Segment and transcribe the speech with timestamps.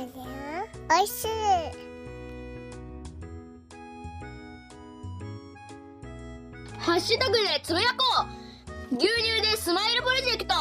[0.00, 1.28] おいしい
[6.78, 8.24] ハッシュタグでつぶやこ
[8.92, 10.54] う牛乳でスマイルプロジェクト。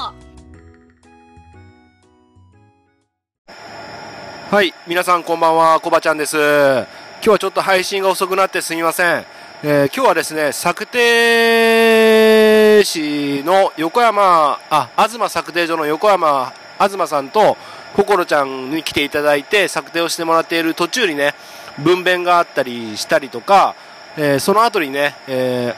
[4.52, 6.36] はい、皆さんこんばんは、こばちゃんです。
[6.36, 6.86] 今
[7.22, 9.26] 日はちょっと配信が遅くなってすみません。
[9.64, 16.52] えー今日はですね、策定市の横山、あ、東策定所の横山
[16.88, 17.58] 東さんと、
[17.96, 21.34] 心ちゃんに来ていただいて、策定をしてもらっている途中にね、
[21.80, 23.76] 分娩があったりしたりとか、
[24.18, 25.74] えーその後にね、え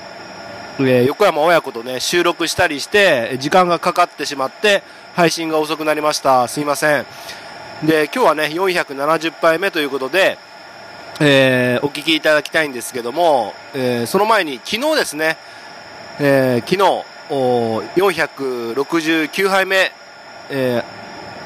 [0.80, 4.84] ーえー横山親子とね、収録したりして、時間がかかってしまって、
[5.16, 6.48] 配信が遅くなりました。
[6.48, 7.06] すいません。
[7.84, 10.38] で、今日はね、470杯目ということで、
[11.20, 15.38] えーお聞きいただきたいんですけども、えーその前に昨日ですね、
[16.20, 17.06] えー昨日、
[18.00, 19.92] 469杯目、
[20.50, 21.01] えー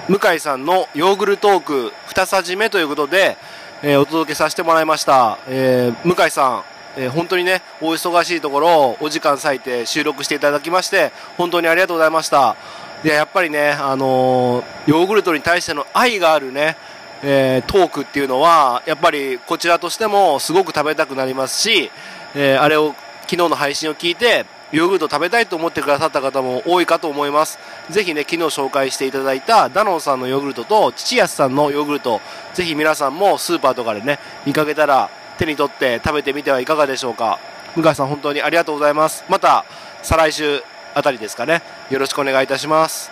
[0.08, 3.38] 向井さんのヨーグルトーク2さじ目ということで、
[3.82, 5.40] えーお届けさせてもらいました。
[5.48, 6.64] えー向井さん、
[6.96, 12.56] えー本当にね、お忙しいところ、お時間割いて収録していただきまして、本当にありがとうございました。
[13.04, 16.78] で、やっぱりね、あのヨーグルトに対しての愛があるね、
[17.24, 21.90] えートークっていうのは、やっぱりこちらとしてもすごく食べたくなりますし、
[22.36, 24.46] えーあれを、昨日の配信を聞いて、
[24.76, 27.58] ヨーグルト食べたいと思ってくださった方も多いかと思います。
[27.90, 32.20] ぜひね、昨日紹介していただいたダノンさんのヨーグルトと父安さんのヨーグルト、
[32.54, 37.40] ぜひ皆さんもスーパーとかでね、見かけたら手に取って食べてみてはいかがでしょうか。
[37.78, 39.24] 向井さん本当にありがとうございます。
[39.30, 39.64] また、
[40.04, 40.62] 再来週
[40.94, 43.12] あたりですかね、よろしくお願いいたします。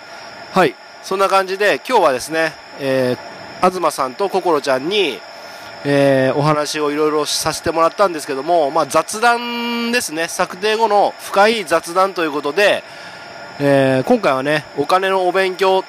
[0.52, 0.76] はい。
[1.02, 5.22] そんな感じで、今日はですね、えー、東さんと心ちゃんに、
[5.86, 10.28] えーお話をいろいろさせてもらったんですけども、まあ、雑談ですね。
[10.28, 12.84] 策定後の深い雑談ということで、
[13.60, 15.84] えー今回はね、お金のお勉強、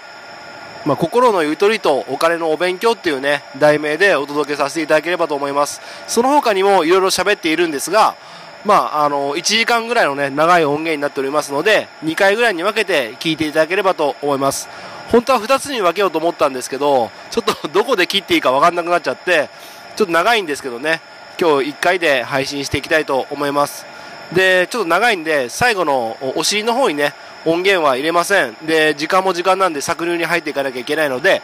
[0.84, 5.80] まあ、心のゆとりとお金のお勉強っていうね、題名でお届けさせていただければと思います。
[6.08, 8.16] その他にもいろいろ喋っているんですが、
[8.64, 14.68] まあ、あの、1時間ぐらいのね、長い音源になっておりますので、2回ぐらいに分けて聞いていただければと思います。
[15.12, 19.50] 本当は2つに分けようと思ったんですけど、ちょっとどこで切っていいか分かんなくなっちゃって、
[19.96, 21.00] ちょっと長いんですけどね、
[21.40, 23.86] 今日1回で配信していきたいと思います。
[24.32, 28.56] で、ちょっと長いんで、最後のお尻の方にね、音源は入れません。
[28.66, 31.42] で、時間も時間なんで搾乳に入っていかなきゃいけないので、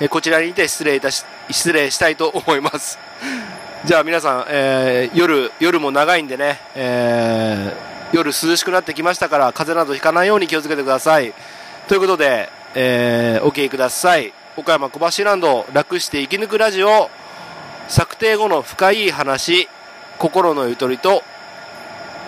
[0.00, 2.98] えこちらにて失礼いたし、失礼したいと思います。
[3.84, 11.32] じゃあ皆さん、えー夜、夜も長いんでね、えー夜涼しくなってきましたから、風邪などひかないように気をつけてください。
[11.86, 14.32] ということで、えーお聞きください。
[14.56, 17.08] 岡山小橋ランド、楽して生き抜くラジオ、
[17.90, 19.66] 策定後の深い話、
[20.20, 21.24] 心のゆとりと、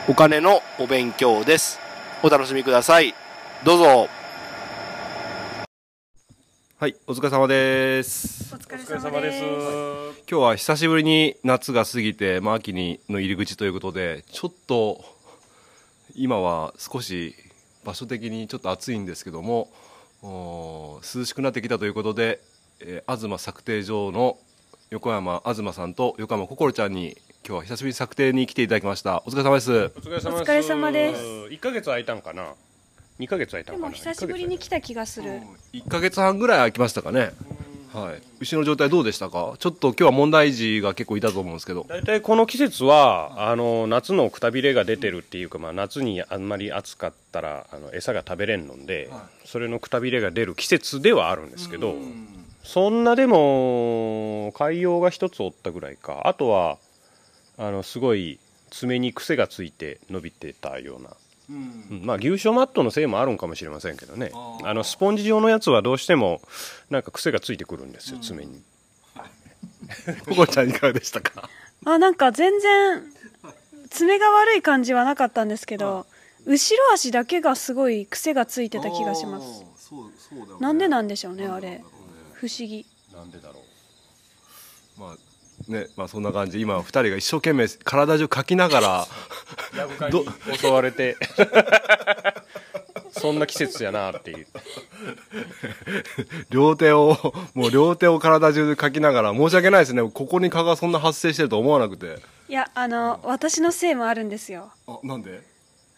[0.08, 1.78] お金のお勉強です。
[2.24, 3.14] お楽しみください。
[3.64, 4.08] どうぞ。
[6.80, 8.52] はい、お疲れ様です。
[8.52, 9.40] お疲れ様です。
[10.28, 15.04] 今日は久しぶりに夏が過ぎて、まあ、秋にの入り口ということでちょっと
[16.16, 17.36] 今は少し
[17.84, 19.70] 場所的にちょっと暑いんですけども
[20.22, 22.40] 涼しくなってきたということで、
[22.80, 24.38] えー東策定所の
[24.92, 27.16] 横山東さんと横山心ちゃんに
[27.48, 29.22] 今日は久しぶりに策定に来ていただきました。
[29.24, 29.72] お疲れ様です。
[29.72, 30.10] お疲
[30.54, 31.22] れ様です。
[31.50, 32.52] 一ヶ月空いたんかな？
[33.18, 33.88] 二ヶ月空いたんかな？
[33.88, 35.40] でも久しぶりに来た気がする。
[35.72, 36.20] 1ヶ月。
[36.20, 37.30] 半ぐらい空きましたかね。
[37.94, 38.22] はい。
[38.40, 39.54] 牛の状態どうでしたか？
[39.58, 41.86] ちょっと今日は問題児が結構いたと思うんですけど。
[41.88, 49.08] 大体この季節はあの夏のくたびれが出てるっていうか、まあ、夏にあんまり暑かったらあの餌が食べれんので、
[49.46, 51.94] それのくたびれが出る季節ではあるんですけど
[52.62, 56.22] そんなでも海洋が一つおったぐらいか。
[56.26, 56.78] あとは
[57.58, 58.38] あのすごい
[58.70, 61.10] 爪に癖がついて伸びてたような、
[61.50, 62.02] うん。
[62.04, 64.30] まあ牛舎マットのせいもあるんかもしれませんけどね。
[64.64, 66.40] あのスポンジ状のやつはどうしても
[66.88, 68.62] なんか癖がついてくるんですよ爪に。
[70.28, 71.48] 心ちゃんいかがでしたか？
[71.84, 73.02] あ、なんか全然、
[73.90, 76.06] 爪が悪い感じはなかったんですけど、
[76.46, 79.64] 後ろ足だけがすごい癖がついてた気がします。
[79.76, 80.44] そうそうね。
[80.60, 81.82] なんでなんでしょうね、あれ。
[82.42, 82.84] 不思議。
[83.14, 83.60] なんでだろ
[84.98, 85.00] う。
[85.00, 85.16] まあ
[85.70, 86.60] ねまあそんな感じ。
[86.60, 89.06] 今二人が一生懸命体中かきながら
[90.10, 90.24] ど
[90.60, 91.16] 襲われて
[93.12, 94.46] そんな季節やなっていう。
[96.50, 97.16] 両手を
[97.54, 100.02] もう両手を体中でかきながら申し訳ないですね。
[100.02, 102.18] ここに蚊がそんな発生してると思わなくて。
[102.48, 104.72] いや、あの、私のせいもあるんですよ。
[104.88, 105.51] あなんで？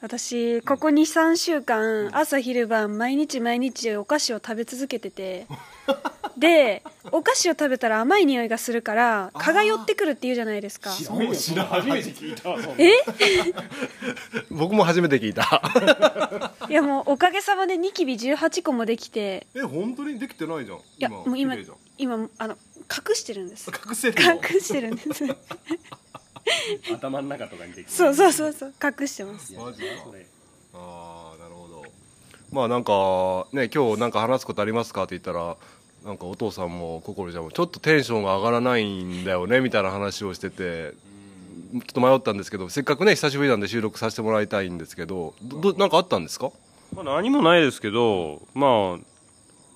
[0.04, 5.46] 私、ここ2、3週間、朝昼晩、毎日毎日お菓子を食べ続けてて、
[6.36, 10.90] で、お菓子を食べたら甘い匂いがするから、蚊が寄ってくるって言うじゃないですか。
[10.90, 11.34] 初めて
[12.10, 12.54] 聞いた。
[12.76, 12.92] え？
[14.52, 15.62] 僕も初めて聞いた。
[16.68, 19.46] いやもうおかげさまでニキビ18個もできて。
[19.54, 20.78] え本当にできてないじゃん。
[20.80, 21.56] いやもう今
[21.96, 22.58] 今あの
[23.08, 23.70] 隠してるんです。
[23.70, 24.34] 隠せるの？
[24.34, 25.24] 隠してるんです
[26.94, 27.90] 頭の中とかにできる。
[27.92, 29.52] そうそうそうそう隠してます。
[29.54, 29.86] マジか。
[30.74, 31.84] ああなるほど。
[32.52, 35.56] まあなんかね今日なんか話すことありますかって言ったら
[36.04, 40.92] なんかお父さんも心ちゃんもちょっとテンションが上がらないんだよねみたいな話をしてて
[41.72, 46.50] ちょっと迷ったんですけどせっかくね久しぶりなんで収録させてもらいたいんですけどどどなんかあったんですか？
[46.94, 48.98] まあ、何もないですけどま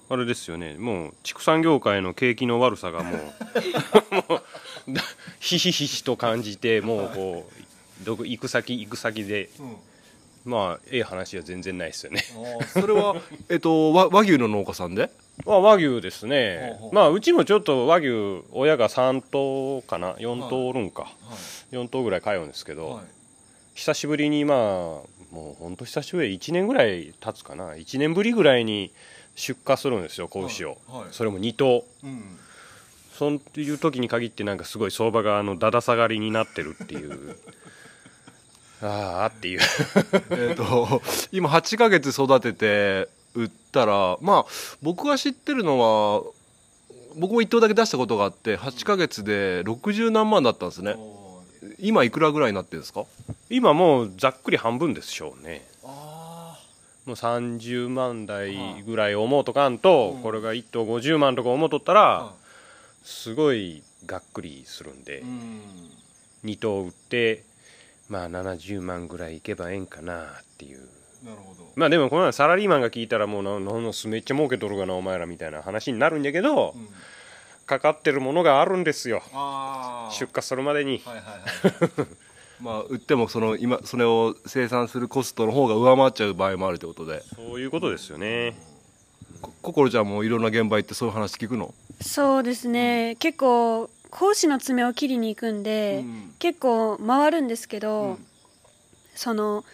[0.08, 0.76] ああれですよね。
[0.78, 4.40] もう畜産業界の景気の悪さがもうもう
[4.88, 5.02] だ
[5.40, 7.50] ひしひしと感じてもうこ
[8.02, 9.50] うどこ行く先行く先で。
[10.44, 12.24] まあええ話は全然ないですよね。
[12.72, 13.16] それは
[13.50, 15.10] えっと和和牛の農家さんで？
[15.44, 16.76] まあ和牛ですね。
[16.78, 16.94] ほうほう。
[16.94, 21.12] まあうちもちょっと和牛親が3頭かな？4頭おるんか、
[21.72, 23.00] 4頭ぐらい通うんですけど、
[23.74, 25.04] 久しぶりにまあも
[25.60, 28.90] うほんと久しぶり1年ぐらい経つかな？1年ぶりぐらいに
[29.34, 31.02] 出荷するんですよ子牛を、はい。
[31.02, 31.08] はい。
[31.12, 31.84] それも2頭。
[32.04, 32.38] うん
[33.18, 37.36] そういう時に限ってなんかすごい相場があのだだ下がりになってるっていう。
[38.80, 39.60] ああっていう。
[40.30, 44.46] えっと今8ヶ月育てて売ったらまあ
[44.82, 46.22] 僕が知ってるのは
[47.16, 50.94] 僕も1頭だけ出したことがあって8ヶ月で60何万だったんですね。
[51.80, 53.04] 今いくらぐらいになってるんですか？
[53.50, 55.66] 今もうざっくり半分でしょうね。
[55.84, 62.32] もう30万台ぐらい思うとかんと、これが1頭50万とか思うとったら、
[63.08, 65.22] すごいがっくりするんで、
[66.44, 67.42] 2頭売って
[68.08, 70.26] まあ70万ぐらいいけばええんかなっ
[70.58, 70.80] ていう。
[71.24, 71.72] なるほど。
[71.74, 76.74] まあでもこのサラリーマンが聞いたらもうななんのめっちゃ儲けとるがなお前らみたいな話になるんだけど、
[77.64, 79.22] かかってるものがあるんですよ。
[79.32, 82.08] あ出荷するまでに、はいはいはい。
[82.60, 87.22] まあ売ってもその今それを生産するコストの方が上回っちゃう場合もあるということで。
[87.34, 88.52] そういうことですよね。
[88.52, 88.77] こ
[89.62, 91.74] 心ちゃんもいろんな現場行ってそういう話聞くの？
[92.00, 93.16] そうですね。
[93.18, 96.34] 結構講師の爪を切りに行くんで、うん。
[96.38, 98.26] 結構回るんですけど、うん。
[99.14, 99.64] その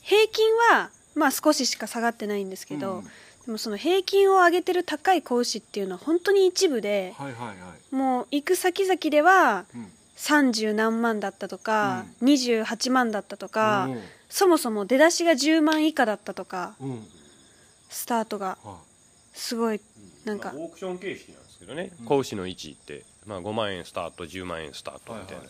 [0.00, 3.04] 平均はまあ少ししか下がってないんですけど、うん。
[3.04, 7.94] でもその平均を上げてる高い子牛っていうのは本当に一部ではいはいはい。
[7.94, 9.86] もう行く先々ではうん。
[10.16, 17.04] 30何万だったとか、28万だったとか、うんそもそも出だしが10万以下だったとかうん。
[17.90, 18.56] スタートが。
[18.64, 18.78] は
[19.32, 19.80] すごい
[20.24, 20.52] なんか。
[20.52, 21.90] まあオークション形式なんですけどね。
[22.04, 25.48] 子牛の位置って、まあ、5万円スタート10万円スタートみたいな、はいはい。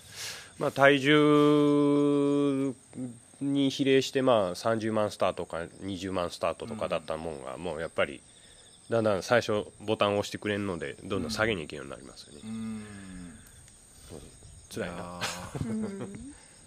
[0.59, 2.75] まあ、体重
[3.41, 8.21] に比例してまあ30万スタートか20万スタートとかだったもんが、もうやっぱり
[8.91, 12.85] だんだん最初ボタンを押してくれんのでどんどん下げにいけるようになりますよね、うん。
[14.73, 15.21] 辛いな。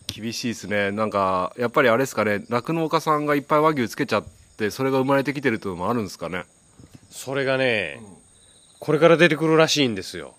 [0.07, 0.91] 厳しいですね。
[0.91, 2.43] なんかやっぱりあれですかね。
[2.49, 4.25] 酪農家さんがいっぱい和牛つけちゃっ
[4.57, 6.45] てそれが生まれてきてるというのもあるんですかね
[7.15, 8.01] それがね、
[8.79, 10.35] これから出てくるらしいんですよ。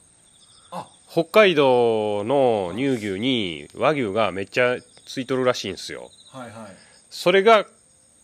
[0.71, 0.87] あ。
[1.11, 4.77] 北海道の乳牛に和牛がめっちゃ
[5.07, 6.11] ついとるらしいんですよ。
[6.31, 6.77] はいはい。
[7.09, 7.65] それが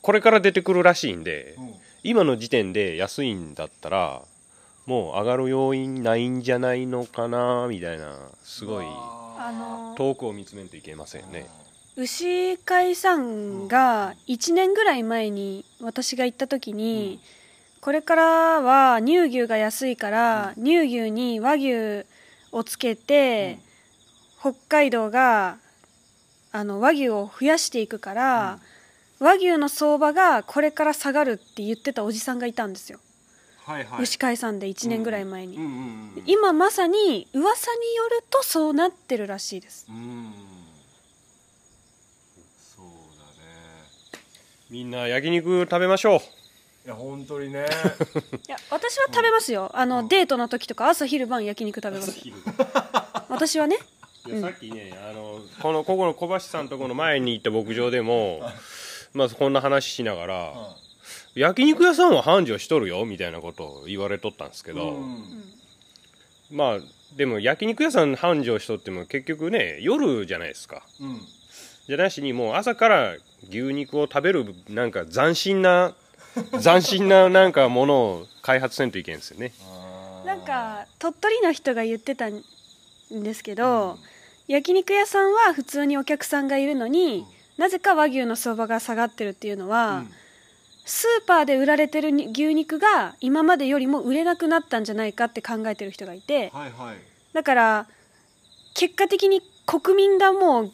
[0.02, 1.74] これから出てくるらしいんで、うん。
[2.04, 4.20] 今の時点で安いんだったら
[4.84, 11.46] もう上がる要因ないんじゃないのかなみたいなすごいあの遠くを見つめんといけませんね。
[11.96, 17.18] 牛飼いさんが1年ぐらい前に私が行った時に、
[17.82, 18.24] これから
[18.60, 22.06] は乳牛が安いから、乳牛に和牛
[22.52, 23.58] をつけて、
[24.38, 25.58] 北海道が
[26.52, 28.60] あの和牛を増やしていくから、
[29.18, 33.00] 和牛の相場がこれから下がるって言ってたおじさんがいたんですよ、
[33.64, 34.02] はいはい。
[34.02, 35.74] 牛飼いさんで1年ぐらい前に、うんうんう
[36.20, 39.86] ん今まさに噂によるとそうなってるらしいです。
[39.88, 40.32] うん。
[42.76, 42.86] そう
[43.18, 44.20] だね。
[44.70, 46.41] みんな焼肉食べましょう
[46.84, 47.60] いや本当にね。
[48.48, 49.70] いや私は食べますよ。
[49.74, 52.20] あの、デートの時とか朝昼晩焼肉食べます。
[53.28, 53.78] 私はね。
[54.26, 58.40] いやさっきねあのこのここの小橋さんとこの前に行った牧場でも
[59.14, 60.54] まずこんな話しながら
[61.34, 64.96] 焼肉屋さんは繁盛しとるよみたいなことを言われとったんですけど、
[66.50, 66.78] まあ
[67.16, 70.84] でも焼肉屋さん繁盛しとっても結局ね夜じゃないですか。
[71.00, 71.20] うん。
[71.88, 73.16] じゃなしにもう朝から
[73.48, 75.94] 牛肉を食べるなんか斬新な
[76.34, 79.52] 斬新ななんかものを開発せんといけんですよね。
[80.24, 82.42] なんか鳥取の人が言ってたん
[83.10, 83.98] ですけど、
[84.48, 87.26] 焼肉屋さんは普通にお客さんがいるのに、
[87.58, 90.04] なぜか和牛の相場が下がってるっていうのは、
[90.84, 96.96] スーパーで売られてるに牛肉が今までよりも売れなくなったんじゃないかって考えてる人がいてはいはい。
[97.32, 97.86] だから
[98.74, 100.72] 結果的に国民がもう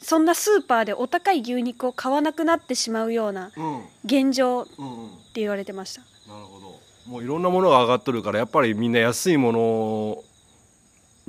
[0.00, 6.00] そんなスーパーでお高い牛肉を買わなくなってしまうようなうん現状ってうんうん言われてました。
[6.32, 6.80] なるほど。
[7.06, 10.24] もういろんなものが上がっとるからやっぱりみんな安いもの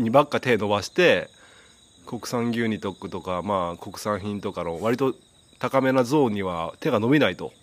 [0.04, 1.30] にばっか手伸ばして
[2.06, 5.14] 国産牛肉とか、まあ、国産品とかの割と
[5.60, 7.54] 高めなゾーンには手が伸びないと。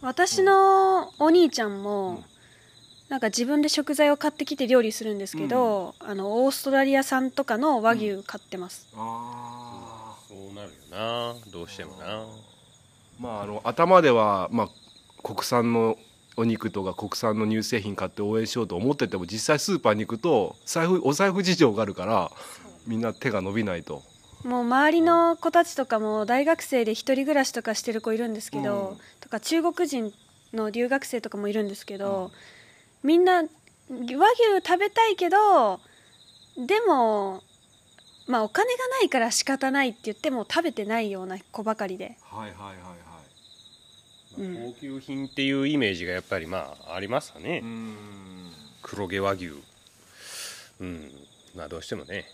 [0.00, 2.22] 私のお兄ちゃんも、
[3.08, 8.86] なんか自分で食材を買ってきて料理するんですけど、あのオーストラリア産とかの和牛買ってます、
[10.96, 12.26] などうしてもな。
[13.20, 14.68] まああの頭では、まあ、
[15.22, 15.96] 国産の
[16.36, 22.30] お肉とか国産の乳製品買って応援しようと思ってても実際スーパーに行くと財布お財布事情があるから
[22.86, 24.02] みんな手が伸びないと。
[24.44, 28.98] もう周りの子たちとかも大学生で一人暮らしとかしてる子いるんですけど、うん。
[29.20, 30.12] とか中国人
[30.52, 32.30] の留学生とかもいるんですけど、
[33.02, 34.06] みんな和牛
[34.64, 35.80] 食べたいけど
[36.56, 37.42] でも
[38.26, 42.16] まあお金がないから仕方ないって言っても食べてないような子ばかりで。
[42.22, 42.94] はいはいはいは
[44.38, 44.42] い。
[44.42, 44.72] うん。
[44.74, 47.96] 高級品っていうイメージがやっぱりまあありますかね、うん。
[48.82, 49.52] 黒毛和牛。
[50.80, 51.10] うん。
[51.54, 52.26] まあどうしてもね。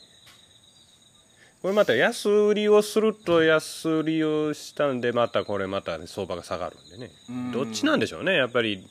[1.61, 7.11] これまた安売りをすると安売りをしたんでまたこれまた相場が下がるんでね。
[7.29, 7.53] うん。
[7.53, 8.35] どっちなんでしょうね。
[8.35, 8.85] やっぱり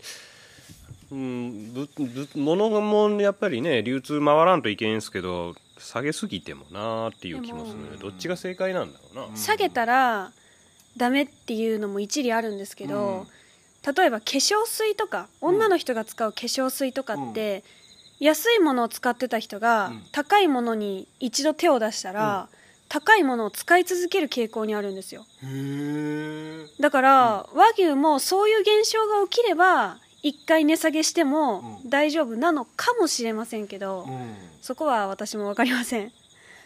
[1.12, 10.32] うんぶぶ物もやっぱりね流通回らんといけんすけど下げすぎてもなーっていう気もするねどっちが正解なんだろうな、下げたら
[10.98, 13.26] ダメっていうのも一理あるんですけど、
[13.96, 17.64] 例えば化粧水とか女の人が使う化粧水とかって、
[18.20, 20.04] 安いものを使ってた人がうん。
[20.12, 22.50] 高いものに一度手を出したら、
[22.88, 25.26] 高いものを使い続ける傾向にあるんですよ。
[26.80, 31.90] だから、和牛もそういう現象が起きれば一回値下げしてもうん。
[31.90, 34.36] 大丈夫なのかもしれませんけど、うん。
[34.62, 36.12] そこは私も分かりません。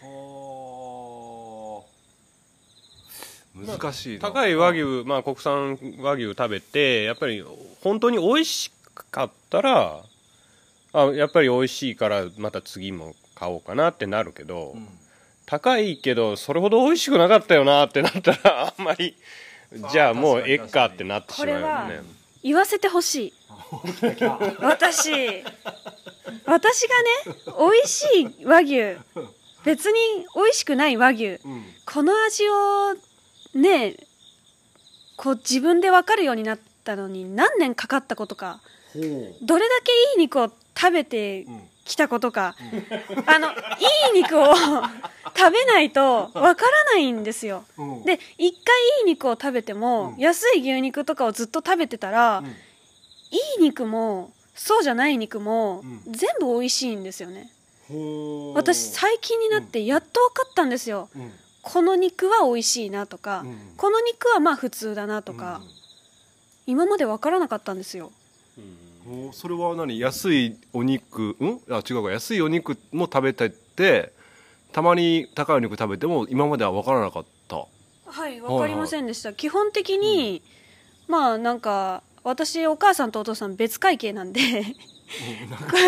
[0.01, 3.75] はあ。
[3.79, 4.27] 難しいな。
[4.27, 7.43] 高い和牛、まあ、国産和牛食べてやっぱり
[7.81, 8.71] 本当に美味し
[9.11, 10.01] かったら
[10.91, 14.87] あやっぱり美味しいからまた次も買おうかなってなるけど、うん。
[15.45, 19.15] 高いけどそれほど美味しくなかったよなってなったらあんまり
[19.91, 21.59] じゃあもうええかってなってしまうよ
[22.01, 22.01] ね
[22.45, 23.33] 言わせてほしい。
[24.59, 25.43] 私。
[26.45, 28.97] 私がね美味しい和牛。
[29.63, 31.25] 別に美味しくない和牛。
[31.25, 31.65] うん。
[31.87, 32.93] この味を
[33.59, 33.95] ね
[35.17, 38.61] こう自分で分かるようになったのに何年かかったことか。
[38.93, 41.47] どれだけいい肉を食べて
[41.85, 42.55] うんきたことか、
[43.27, 43.53] あのい
[44.17, 47.63] い肉を食べないと分からないんですよ。
[47.77, 48.03] うん。
[48.03, 50.17] で一回いい肉を食べても、うん。
[50.17, 52.47] 安い牛肉とかをずっと食べてたら、うん。
[52.47, 52.49] い
[53.59, 56.11] い肉もそうじゃない肉も、うん。
[56.11, 57.51] 全部美味しいんですよね。
[58.55, 61.31] 私最近になってやっと分かったんですよ、うん。
[61.61, 63.73] この肉は美味しいなとか、うん。
[63.77, 65.61] この肉はまあ普通だなとか、
[66.65, 68.11] 今まで分からなかったんですよ
[69.33, 69.99] それは何？
[69.99, 71.35] 安いお肉？
[71.39, 71.61] うん？
[71.69, 72.11] あ違うか。
[72.11, 74.11] 安いお肉も食べてて
[74.71, 77.65] たまに高いお肉食べても今までは分からなかった。
[78.07, 80.41] はい分かりませんでした、基本的に、
[81.07, 84.67] まあなんか私お母さんとお父さん別会計なんでこ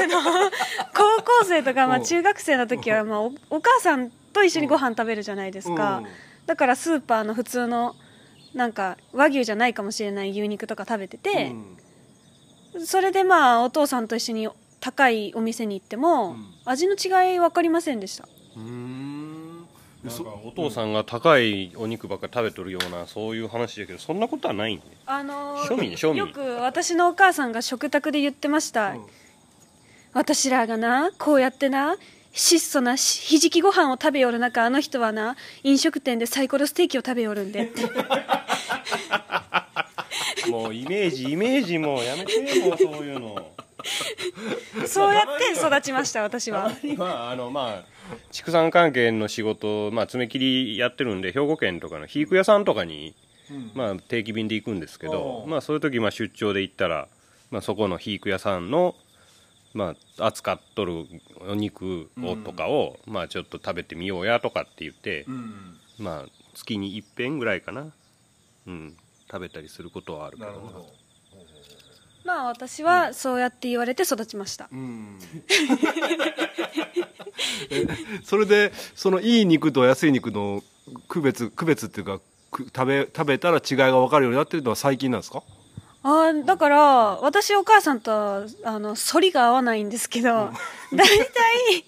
[0.08, 0.52] の
[0.94, 2.04] 高校生とか、まあ、うん。
[2.04, 6.04] 中学生の時は、まあ、おお母さんと一緒にご飯食べるじゃないですか、
[6.46, 7.96] だからスーパーの普通の
[8.54, 11.54] なんか和牛じゃないかもしれない牛肉とか食べてて、
[12.86, 16.46] それでまあお父さんと一緒に高いお店に行っても、うん。
[16.66, 18.28] 味の違い分かりませんでした。
[18.56, 19.68] うん。
[20.04, 26.18] なんかお父さんが高いお肉ばっか食べとるようなそういう話だけどそんなことはないんであのー庶民庶民。
[26.18, 29.06] よく私のお母さんが食卓で言ってました、うん。
[30.14, 31.98] 私らがなこうやってな
[32.32, 37.64] 質素なしひじきご飯を食べよる中あの人はな飲食店でサイコロステーキを食べよるんで。
[37.64, 37.82] っ て
[40.50, 43.52] もうイメージイメージもうやめてもうそういうの。
[44.86, 46.72] そうやって育ちました私は。
[46.98, 47.98] まああのまあ
[48.32, 53.16] 畜産関係の仕事、まあ、爪切りやってるんで兵庫県とかの肥育屋さんとかに、
[53.52, 53.72] うん。
[53.76, 57.08] まあ、定期便で行くんですけどまあ、そういう時まあ出張で行ったら、
[57.52, 58.96] まあ、そこの肥育屋さんの、
[59.74, 61.06] まあ、扱っとる
[61.48, 65.78] お肉をとかを、まあ、ちょっと食べてみようやとかって言って、うん。
[66.00, 67.92] まあ、月に一遍ぐらいかな、
[68.68, 68.98] うん、
[69.30, 70.86] 食べたりすることはあるけどなるほど。
[72.26, 74.68] まあ私はそうやって言われて育ちました。
[74.72, 75.18] うん。
[77.70, 77.88] え
[78.24, 80.64] それでそのいい肉と安い肉の
[81.08, 82.20] 区別区別っていうか
[82.52, 85.44] く食べ食べたら違いが分かるようになってるのは最近なんですか？
[86.04, 86.78] あーだから
[87.22, 90.52] 私お母さんとあの反りが合わないんですけど、だい
[90.94, 91.86] たい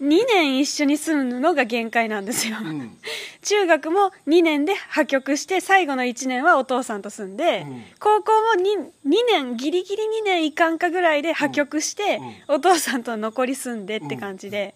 [0.00, 2.98] 2年一緒に住むのが限界なんですよ、ん。
[3.42, 7.82] 中学も2年で破局して最後の1年はお父さんと住んで、うん。
[8.00, 14.74] 高校も 2, 2年ギリギリ2年いかんかぐらいで破局して、お父さんと残り住んでって感じで、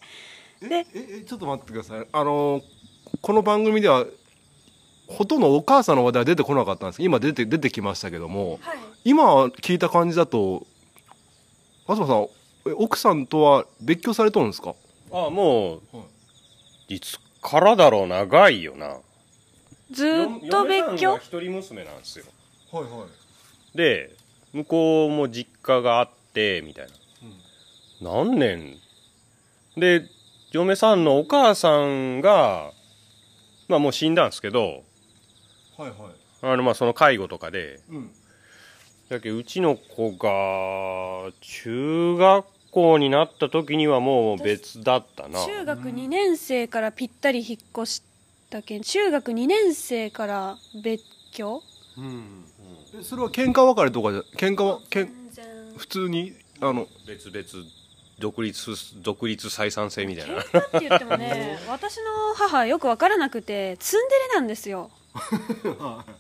[0.61, 2.07] でええちょっと待ってください。
[2.13, 2.61] あの
[3.21, 4.05] この番組では
[5.07, 6.97] ほとんどお母さんの話題は出てこなかったんです。
[6.97, 8.79] けど今出て出てきましたけども、はい。
[9.05, 10.67] 今聞いた感じだと
[11.87, 12.27] 東さん
[12.69, 14.75] え奥さんとは別居されとるんですか？
[15.13, 16.03] あもう、は
[16.89, 18.97] いつからだろう長いよな。
[19.93, 20.99] ずっと別居？
[20.99, 22.25] 嫁さんが一人娘なんですよ。
[22.73, 23.07] はいは
[23.75, 23.77] い。
[23.77, 24.11] で
[24.53, 26.87] 向こうも実家があってみたい
[28.01, 28.77] な、何年？
[29.77, 30.09] で
[30.51, 32.73] 嫁さんのお母さんが
[33.69, 34.83] まあもう死んだんですけど
[35.79, 35.99] はいはい。
[36.43, 38.11] あのまあその介護とかでうん。
[39.09, 45.45] だけどうちの子が中学校になった時にはもう別だったな。
[45.45, 48.03] 中学2年生からぴったり引っ越し
[48.51, 51.03] たけん中学2年生から別
[51.33, 51.63] 居？
[51.99, 52.45] うん
[52.99, 55.11] えそれは喧嘩別れとかじゃ喧嘩はけん
[55.77, 57.69] 普通にあの別々
[58.19, 60.41] 独立独立採算制みたいな。
[60.43, 64.91] 喧嘩って言ってもね私の母よく分からなくてツンデレなんですよ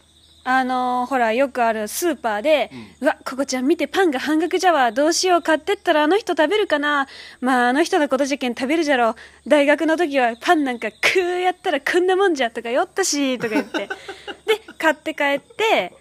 [0.48, 2.70] あのほらよくあるスーパーで
[3.02, 7.08] 「うわここちゃん見てパンが半額じゃわどうしよう買ってったらあの人食べるかな。
[7.40, 9.16] まああの人のことじゃけん食べるじゃろ。
[9.44, 13.88] 大学の時はパンなんかくーやったらこんなもんじゃ」とか「酔ったし」とか言って。
[14.46, 15.92] で買って帰って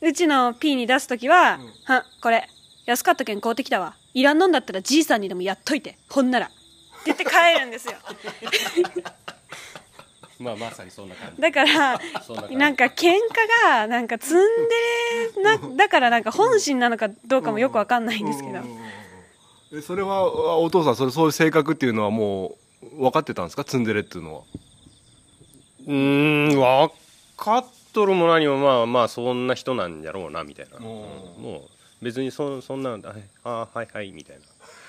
[0.00, 2.48] うちの P に出す時は「はこれ
[2.86, 3.94] 安かったけん買うてきたわ。
[4.14, 5.98] いらんのんだったらじいさんにでもやっといて。
[6.08, 6.54] ほんなら」って
[7.06, 7.94] 言って帰るんですよ
[10.38, 11.42] まあまさにそんな感じ。
[11.42, 12.00] だから
[12.50, 13.18] なんか喧嘩
[13.64, 14.38] がなんかツン
[15.36, 18.58] デレなだからなんか本心なのかどうかもよくわかんないんですけど。
[19.74, 20.22] えそれはあ
[20.58, 23.64] お父さんそれそういう性格っていうのはもう分かってたんですか？
[23.64, 24.40] ツンデレっていうのは。
[25.86, 26.94] うーん分
[27.36, 30.84] かっとるも何もまあまあそんな人なんやろうなみたいな、うん。
[30.84, 31.68] も
[32.00, 33.10] う別にそそんなあ
[33.44, 34.42] あはいはいみたいな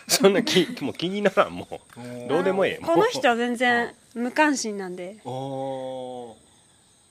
[0.09, 1.67] そんな気もう気にならんも
[1.97, 2.29] う。
[2.29, 2.85] どうでもええ。
[2.85, 5.17] この人は全然無関心なんで。
[5.25, 6.33] あー。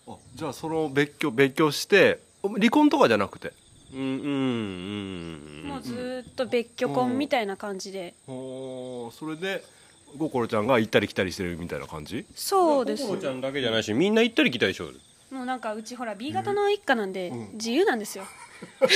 [0.09, 3.53] あじゃあその別居別居して離婚とかじゃなくて？
[3.93, 4.09] うんうんう
[5.67, 5.69] ん。
[5.69, 8.15] もうずーっと別居婚みたいな感じで。
[8.27, 9.63] おそれで
[10.19, 12.27] 心ちゃんが行ったり来たりしてるみたいな感じ？
[12.35, 13.05] そうです。
[13.05, 18.25] 心ちゃんだけじゃないしみんな行ったり来たりしょるもうなんかうちほら B 型の一家なんで自由なんですよ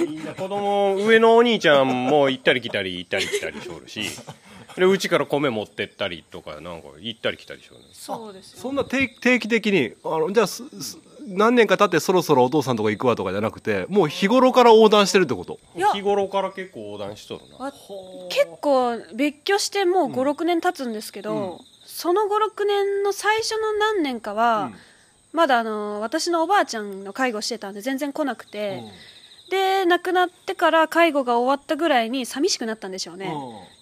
[0.00, 4.02] みんな子供上のお兄ちゃんも行ったり来たり行ったり来たりしょるし
[4.76, 15.58] でうちから米持ってったりとかなんか行ったり来たりしょるそうですよそんな定定期的にあのじゃあすす何年か経ってそろそろお父さんとか行くわとかじゃなくてもう日頃から横断してるってこと？
[15.74, 15.90] いや。
[15.92, 17.56] 日頃から結構横断しとるな。
[17.64, 17.72] わ
[18.28, 20.12] 結構別居してもう。
[20.12, 24.70] 56年経つんですけど、その56年の最初の何年かは、
[25.36, 28.82] まだあの私のおばあちゃんの介護してたんで全然来なくて、
[29.50, 33.30] で亡くなってから介護が終わったぐらいに寂しくなったんでしょうね、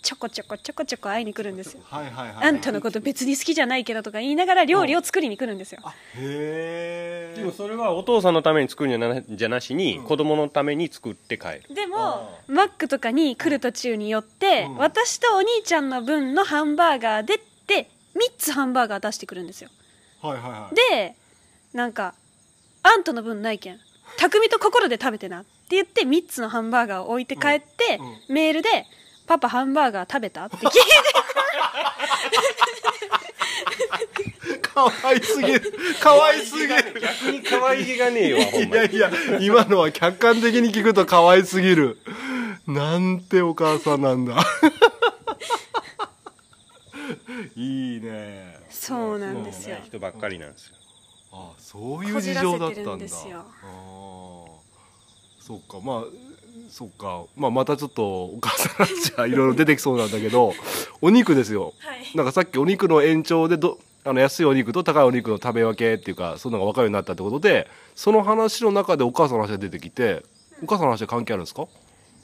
[0.02, 5.80] ちょこちょこちょこちょこ会いに来るんですよ、はいはいはいあんたのこと別に好きじゃないけどとか言いながら料理を作りに来るんですよ、
[6.16, 11.74] へえでもそれはお父さんのために作るんじゃなじゃなしに、子供のために作って帰る。
[11.74, 17.38] でもマックとかに来る途中によって、私とお兄ちゃんの分のハンバーガーでっ
[17.68, 19.70] て3つハンバーガー出してくるんですよ。
[20.20, 20.74] はいはいはい。
[20.98, 21.14] で
[21.74, 22.14] なんか
[22.84, 23.80] 「あんたの分ないけん。
[24.16, 28.86] 匠と心で食べてな」って言って3つのハンバーガーを置いて帰って、メールで
[29.26, 30.78] 「パパハンバーガー食べた?」って聞いて。
[34.74, 35.72] かわいすぎる。
[36.00, 37.00] かわいすぎる。
[37.00, 39.10] 逆に可愛げがねえよいやいや
[39.40, 41.98] 今のは客観的に聞くとかわいすぎる。
[42.66, 44.36] なんてお母さんなんだ。
[47.56, 48.58] いいね。
[48.70, 49.76] そうなんですよ。
[49.84, 50.74] 人ばっかりなんですよ
[51.36, 53.08] あそういう事情だったんだ。
[53.08, 53.26] そ
[55.56, 56.04] っかまあ
[56.70, 60.54] そっか、まあ、またちょっとお母さんの話はいろいろ出てきそうなんだけど
[61.02, 62.16] お肉ですよ、はい。
[62.16, 70.22] なんかさっきお肉の延長でどあの安いお肉と高いお肉の食べ分けっていうかそういうのが分かるようになったってことでその話の中でお母さんの話が出てきて
[70.62, 71.66] お母さんの話は関係あるんですか？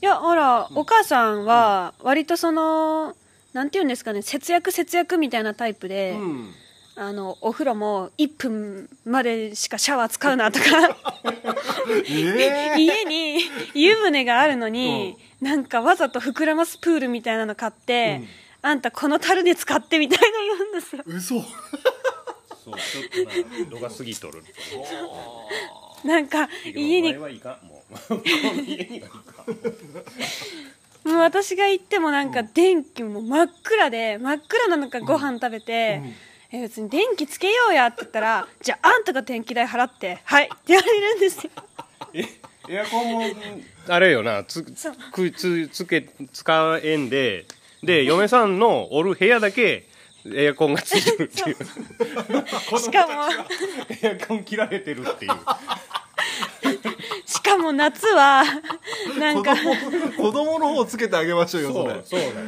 [0.03, 3.14] いやほらお母さんは割とその
[3.53, 6.49] なんて言うんですかね節約節約みたいなタイプで、ん
[7.01, 10.67] あのお風呂も1分までしかシャワー使うなとか。
[12.07, 13.41] え家に
[13.73, 18.21] 湯船があるのに、なんかわざと膨らますプールみたいなの買って、
[18.61, 21.03] あんたこの樽で使ってみたいな言うんですよ。
[21.07, 21.41] 嘘。
[21.41, 24.43] そうちょっとな度が過ぎとる
[26.05, 27.15] なんか家に。
[27.15, 27.25] も
[31.15, 36.03] う私が行ってもなんか電気も真っ暗で真っ暗なのかご飯食べて、
[36.53, 41.51] え別に電気つけようやって言ったらじゃああんたが電気代払ってはいって言われるんですよ。
[42.13, 42.25] え
[42.69, 43.23] エアコンも
[43.89, 44.95] あれよなつそう。
[45.13, 47.47] くつつけ使えんで
[47.83, 49.87] で嫁さんのおる部屋だけ
[50.27, 51.57] エアコンがついてるっていう。
[52.79, 53.13] しかも。
[54.03, 55.33] エアコン切られてるっていう。
[57.27, 58.45] しかも夏は
[59.19, 59.57] なんか。
[59.57, 62.03] 子供子供の方つけてあげましょうよそれ。
[62.05, 62.47] そうだよ。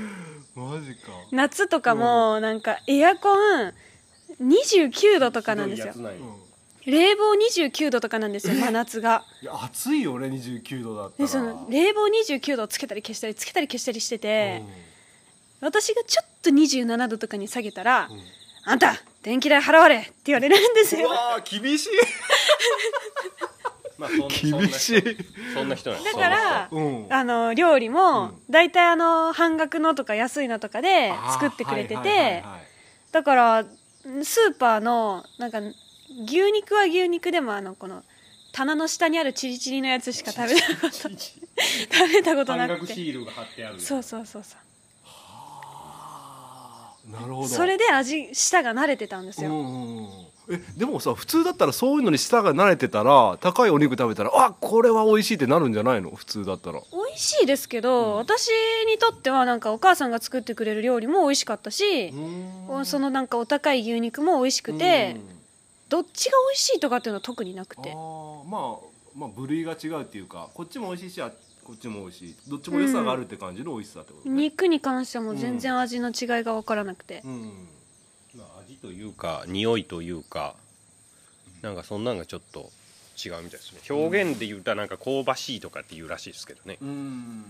[0.54, 1.12] マジか。
[1.30, 3.72] 夏とかもなんかエアコン
[4.42, 5.94] 29度とかなんですよ。
[6.84, 9.24] 冷房29度とかなんですよ真夏が。
[9.40, 11.26] いや暑いよね29度だったら。
[11.26, 14.62] でその冷房29度をつけたり消したりつけたり消したりしてて、
[15.60, 18.08] 私がちょっと27度とかに下げたら
[18.64, 21.08] 「あんた電気代払われ!」って言われるんですよ。
[21.08, 21.90] うわー厳しい。
[23.98, 25.16] まあ厳しい。
[25.54, 27.06] そんな人なんだからうん。
[27.08, 32.66] あの料理も大体あの半額のとか安いのとかで作ってくれててはい。
[33.12, 33.64] だから
[34.24, 35.60] スーパーのなんか
[36.24, 38.02] 牛肉は牛肉でもあのこの
[38.52, 41.08] 棚の下にあるチリチリのやつしか食べたこと 食
[42.12, 42.94] べたことなくて。
[42.94, 44.58] ールが貼ってあるそうそうそうそう。
[47.10, 47.48] なるほど。
[47.48, 56.10] それで味舌が慣れてたんですよ、うんうんうんえでもさ普通だったらそういうのに舌が慣れてたら高いお肉食べたらあこれは美味しいってなるんじゃないの？
[56.10, 56.80] 普通だったら。
[56.92, 58.48] 美味しいですけど、私
[58.86, 62.12] にとってはなんかお母さんが作ってくれる料理も美味しかったし、
[62.84, 65.16] そのなんかお高い牛肉も美味しくて、
[65.88, 71.30] どっちが美味しいとかっていうのは特になくあてーまあまあ部類が違うっていうかこっちも美味しいしあ
[71.62, 72.34] こっちも美味しい。
[72.48, 74.34] どっちも良さがあるって感じの美味しさってことね。
[74.34, 77.42] 肉に関してはもう全然味の違いが分からなくて、うん。
[77.42, 77.81] まあ味
[78.82, 80.54] というか匂いというか
[81.62, 82.70] なんかそんなんがちょっと
[83.24, 83.80] 違うみたいですね。
[83.88, 86.78] 表現で言うたらなんか香ばしいとかっていうらしいですけどね。
[86.82, 87.44] うん。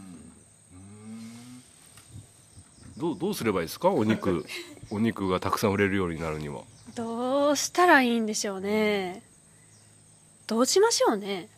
[2.99, 3.89] どうどうすればいいですか？
[3.91, 4.45] お肉。
[4.91, 6.63] お肉がたくさん売れるようになるには。
[6.95, 9.23] どうしたらいいんでしょうね。
[10.47, 11.49] どうしましょうね。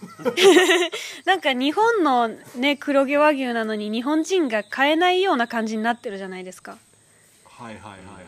[1.24, 6.76] なんか日本のね黒毛和牛なのに日本人が買えないような感じになってるじゃないですか。
[7.46, 8.24] はいはいはいはい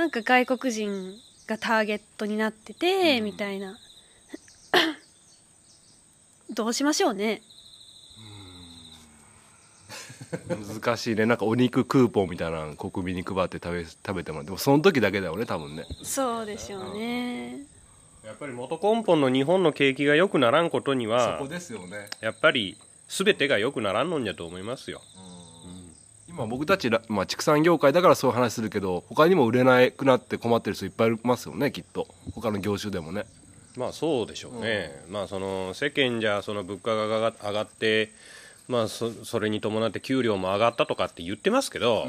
[0.00, 1.14] なんか外国人
[1.46, 3.78] がターゲットになってて、みたいな。
[6.48, 7.42] どうしましょうね。
[10.48, 11.26] 難しいね。
[11.26, 15.84] なんかお肉クーポンみたいなの国民に配って食べ食べてもらってでもその時だけだよね多分ね。
[16.02, 17.58] そうでしょうね。
[18.24, 22.08] やっぱり元根本の日本の景気が良くならんことにはですよね。
[22.22, 25.02] やっぱり全てが良くならんのんじゃと思いますよ
[26.40, 32.08] 今僕たちら、まあ、畜産業界だからそういう話するけど他にも売れなくなって困ってる人いっぱいいますよねきっと。
[32.34, 33.26] 他の業種でもね。
[33.76, 38.10] まあそうでしょうね、まあその世間じゃその物価が上がって
[38.68, 42.08] まあそそれに伴って給料も上がったとかって言ってますけど、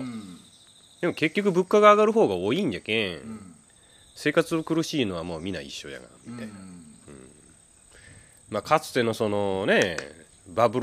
[1.02, 3.20] でも結局物価が上がる方が多いんじゃけん、
[4.16, 6.54] 生活苦しいのはもうみんな一緒やがみたいな、
[8.50, 9.98] まあ、かつてのそのね
[10.54, 10.80] バブ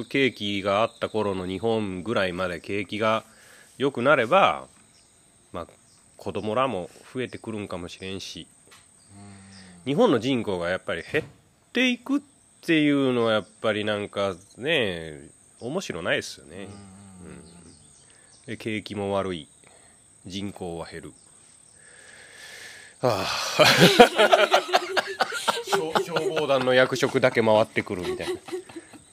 [0.00, 3.24] ル景気があった頃の日本ぐらいまで景気が
[3.78, 4.66] 良くなれば、
[5.52, 5.66] まあ、
[6.16, 8.46] 子供らも増えてくるんかもしれんし。
[9.84, 11.24] 日本の人口がやっぱり減っ
[11.72, 12.20] ていくっ
[12.62, 15.28] ていうのはやっぱりなんかね
[15.60, 16.68] 面白ないですよね、
[17.22, 18.46] うん。
[18.46, 19.48] で景気も悪い。
[20.26, 21.12] 人口は減る。
[23.02, 23.26] あ
[23.58, 23.64] あ。
[25.66, 28.40] 消 消防団の役職だけ回ってくるみたいな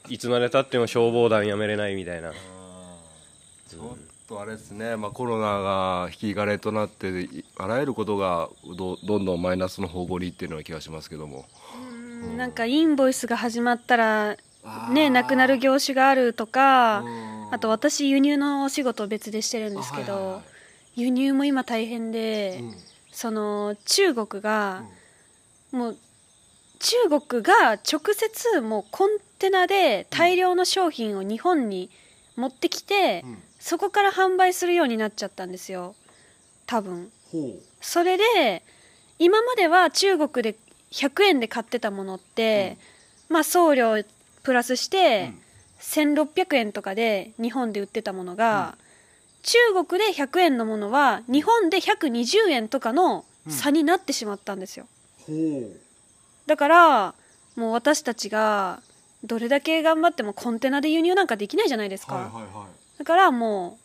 [0.08, 2.32] いつまでたっても消防団辞めれないみたいな。
[3.68, 11.46] ちょっとあれですね、まあ、コロナが引き金となっていあらゆることがどどんどんマイナスの方向にいってるような気がしますけども。
[12.22, 14.36] うんなんかインボイスが始まったら
[14.90, 17.02] ねなくなる業種があるとか
[17.50, 21.00] あと私輸入のお仕事を別でしてるんですけど、あはいはいはい。
[21.02, 22.62] 輸入も今大変で、
[23.10, 24.84] その中国が、
[25.70, 25.96] もう
[26.78, 26.96] 中
[27.28, 31.90] 国が直接もうコンテナで大量の商品を日本に
[32.36, 33.24] 持ってきて、
[33.58, 35.96] そこから販売するようになっちゃったんですよ。
[36.64, 37.10] 多分。
[37.32, 37.50] ほ
[37.80, 38.62] それで
[39.18, 40.54] 今までは中国で
[40.92, 42.78] 100円で買ってたものって、
[43.28, 44.04] まあ送料
[44.44, 45.32] プラスして
[45.80, 48.78] 1600円とかで日本で売ってたものが、
[49.42, 54.86] 中国で100円のものは日本で120円とかの差になってしまったんですよ、
[56.46, 57.14] だから
[57.56, 58.80] もう私たちが
[59.24, 62.98] どれだけ頑張ってもコンテナで輸入なんかできないじゃないですか、はいはいはい。
[62.98, 63.78] だからも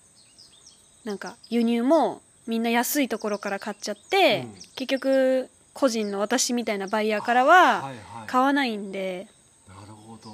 [1.06, 4.54] うなんか輸入もみんな安いところから買っちゃって、うん。
[4.76, 7.91] 結局個人の私みたいなバイヤーからははいは
[8.26, 8.28] い。
[8.28, 9.28] 買わないんで、
[9.67, 10.32] なるほど。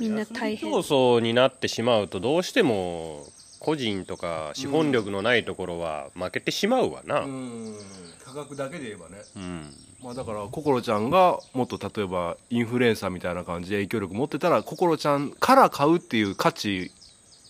[0.00, 0.70] みんな大変。
[0.70, 3.24] 競争になってしまうとどうしても
[3.68, 7.76] 個人とか資本力のないところは負けてしまうわな、うん。
[8.24, 9.18] 価格だけで言えばね。
[9.36, 9.74] うん。
[10.02, 16.92] まあ、だから心ちゃんがもっと例えばインフルエンサーみたいな感じで影響力持ってたら心ちゃんから買うっていう価値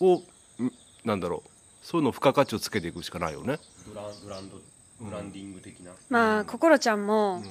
[0.00, 0.22] をん
[1.04, 1.50] なんだろう。
[1.82, 3.60] そういうの付加価値をつけていくしかないよね。
[3.86, 4.56] ブランブランド
[5.00, 7.44] ブランディング的な、まあ心ちゃんも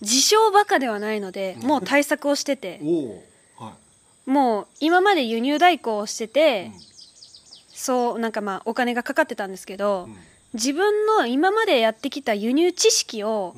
[0.00, 2.80] 自称バカではないのでもう対策をしてて。
[2.82, 3.24] おお
[3.58, 3.74] は
[4.24, 6.72] もう今まで輸入代行をしてて
[7.78, 10.08] そうなんかまあお金がかかってたんですけど
[10.52, 13.54] 自分の今までやってきた輸入知識を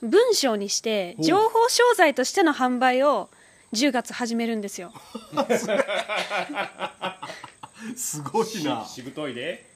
[0.00, 3.28] 文章にしてお情報商材としての販売を
[3.74, 4.90] 10月始めるんですよ。
[5.50, 5.58] い
[7.94, 8.86] すごいな。
[8.86, 9.68] しぶといで。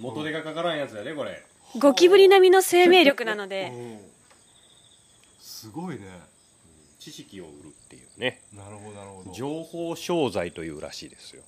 [0.00, 1.44] 元手がかからんやつやでこれ。
[1.78, 4.00] ゴキブリ並みの生命力なので。
[5.40, 6.06] すごいね。
[6.98, 8.42] 知識を売るっていうね。
[8.52, 9.32] なるほどなるほど。
[9.32, 11.42] 情報商材というらしいですよ。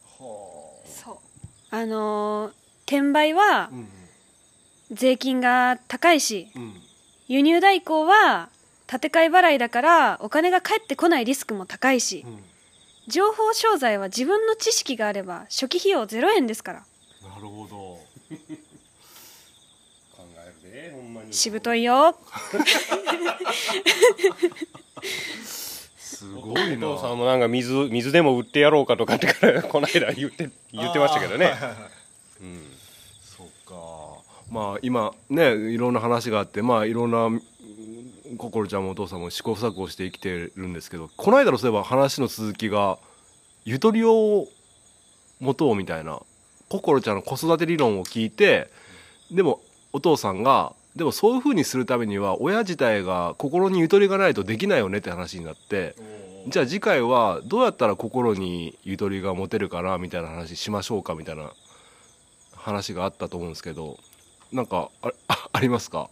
[0.86, 1.29] そう
[1.70, 2.52] あのー
[2.86, 3.88] 転売はうん
[4.92, 6.74] 税金が高いしうん。
[7.28, 8.48] 輸入代行は
[8.88, 12.42] 建て替え払いだからお金が返ってこないリスクも高いしうん。
[13.06, 16.80] 情報商材は自分の知識があれば初期費用0円ですから。
[17.22, 17.76] なるほど。
[20.16, 21.32] 考えるでほんまに。
[21.32, 22.16] しぶといよ
[26.20, 26.90] すごいな。
[26.90, 31.46] お父さんもなんか水水でも売ってやろうかとかってから この間言って言ってましたけどね。
[31.46, 31.90] あーはいはいはい。
[32.42, 32.62] うん。
[33.22, 34.22] そっか。
[34.50, 37.42] まあ今ねいろんな話があってまあいろんなうん
[38.36, 42.98] 心ちゃんもお父さんも試行錯誤して生きてるんですけどこの間のそういえば話の続きが
[43.64, 44.46] ゆとりを
[45.40, 46.20] 持とうみたいな
[46.68, 48.70] 心ちゃんの子育て理論を聞いて
[49.32, 49.60] でも
[49.92, 55.94] お父さんがでもそういうふうにするためには親自体が心にゆとりがないとできないよねって話になって
[56.48, 61.52] じゃあ次回はどうやったら心にゆとりが持てるかなみたいな話しましょうかみたいな
[62.56, 63.98] 話があったと思うんですけど
[64.52, 66.08] なんかああ ありますか？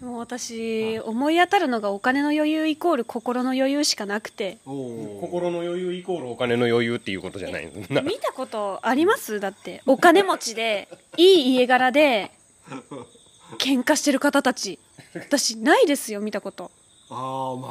[0.00, 4.58] もう私思い当たるのがお金の余裕イコール心の余裕しかなくて。
[4.66, 8.02] 心の余裕イコールお金の余裕っていうことじゃないの？
[8.04, 9.40] 見たことあります？
[9.40, 12.30] だってお金持ちでいい家柄で
[13.58, 14.78] 喧嘩してる方たち。
[15.14, 16.70] 私ないですよ見たこと。
[17.10, 17.68] ああま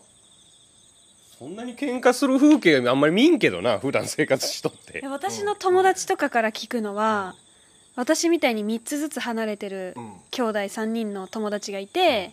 [0.00, 0.04] あ。
[1.38, 5.00] そんなに喧嘩する風景あんまり見んけどな普段生活しとって。
[5.00, 7.34] で私の友達とかから聞くのは
[7.96, 12.32] 私みたいに3つずつ離れてるうん兄弟3人の友達がいて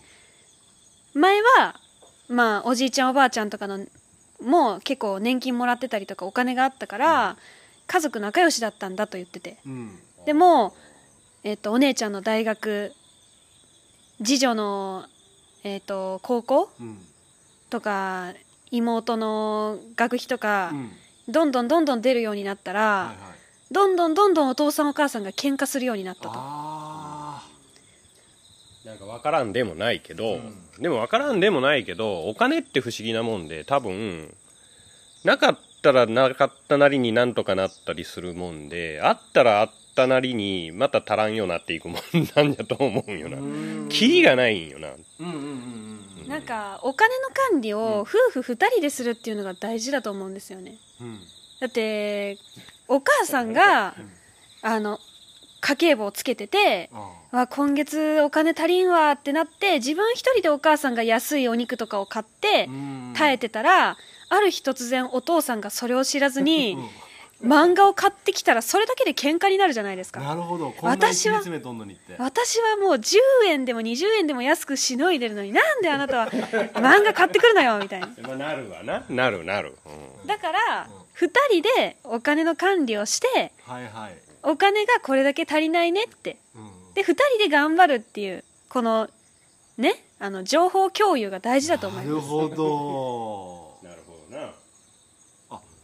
[1.14, 1.80] 前は
[2.30, 3.86] まあおじいちゃんおばあちゃんとかの
[4.42, 7.38] もう結構年金もらってたりとかお金があったから
[7.92, 9.58] 家族仲良しだったんだと言ってて。
[9.66, 10.00] うん。
[10.26, 10.74] でも、
[11.44, 12.92] えっとお姉ちゃんの大学
[14.24, 15.06] 次女の、
[15.64, 16.70] えっと高校？
[16.80, 16.98] うん。
[17.70, 18.34] とか
[18.70, 20.92] 妹の学費とかう、ん。
[21.34, 23.74] どんどんどんどん出るようになったら、はいはい。
[23.74, 26.32] どんどんどんどんお父さんお母さんが喧嘩するようになったと。
[26.34, 27.48] あ
[28.86, 30.56] なんか分からんでもないけど、うん。
[30.80, 34.36] でも分からんでもないけどお金って不思議なもんで多分
[35.24, 42.02] なかったらなかったなりになんとかなったりするもんであったらあったなりにまた足らんようになっていくもん
[42.36, 43.38] なんやと思うんよな。
[43.38, 44.90] ーキリがないんよな。
[44.90, 46.28] うんうんうんうん。
[46.28, 50.78] なんかお金の管理を夫婦2人でするっていうのが大事だと思うんですよね。
[51.02, 51.20] うん。
[51.60, 52.38] だって
[52.88, 53.96] お母さんが
[54.62, 55.00] あの
[55.62, 56.90] 家計簿をつけてて
[57.32, 63.98] あわ今月お金足りんわってなって自分一人でお母さんが安いお肉とかを買ってー耐えてたら
[64.30, 66.78] ある日突然お父さんがそれを知らずに
[67.44, 70.20] 漫画を買ってきたらそれだけで喧嘩になるじゃないですか。
[70.20, 70.72] なるほど。
[70.72, 72.16] こんなに私は切り詰めとんのにって。
[72.18, 76.28] 私はもう10円でも20円でも安くしのいでるのになんであなたは
[76.76, 78.08] 漫画買ってくるのよみたいな。
[78.22, 79.04] まあなるわな。
[79.10, 79.76] なるなる、
[80.26, 84.18] だから2人でお金の管理をしてはいはい。
[84.44, 86.38] お金がこれだけ足りないねって。
[86.56, 86.94] うん。
[86.94, 89.10] で2人で頑張るっていうこの
[89.78, 92.10] ねあの情報共有が大事だと思います。
[92.10, 93.51] なるほど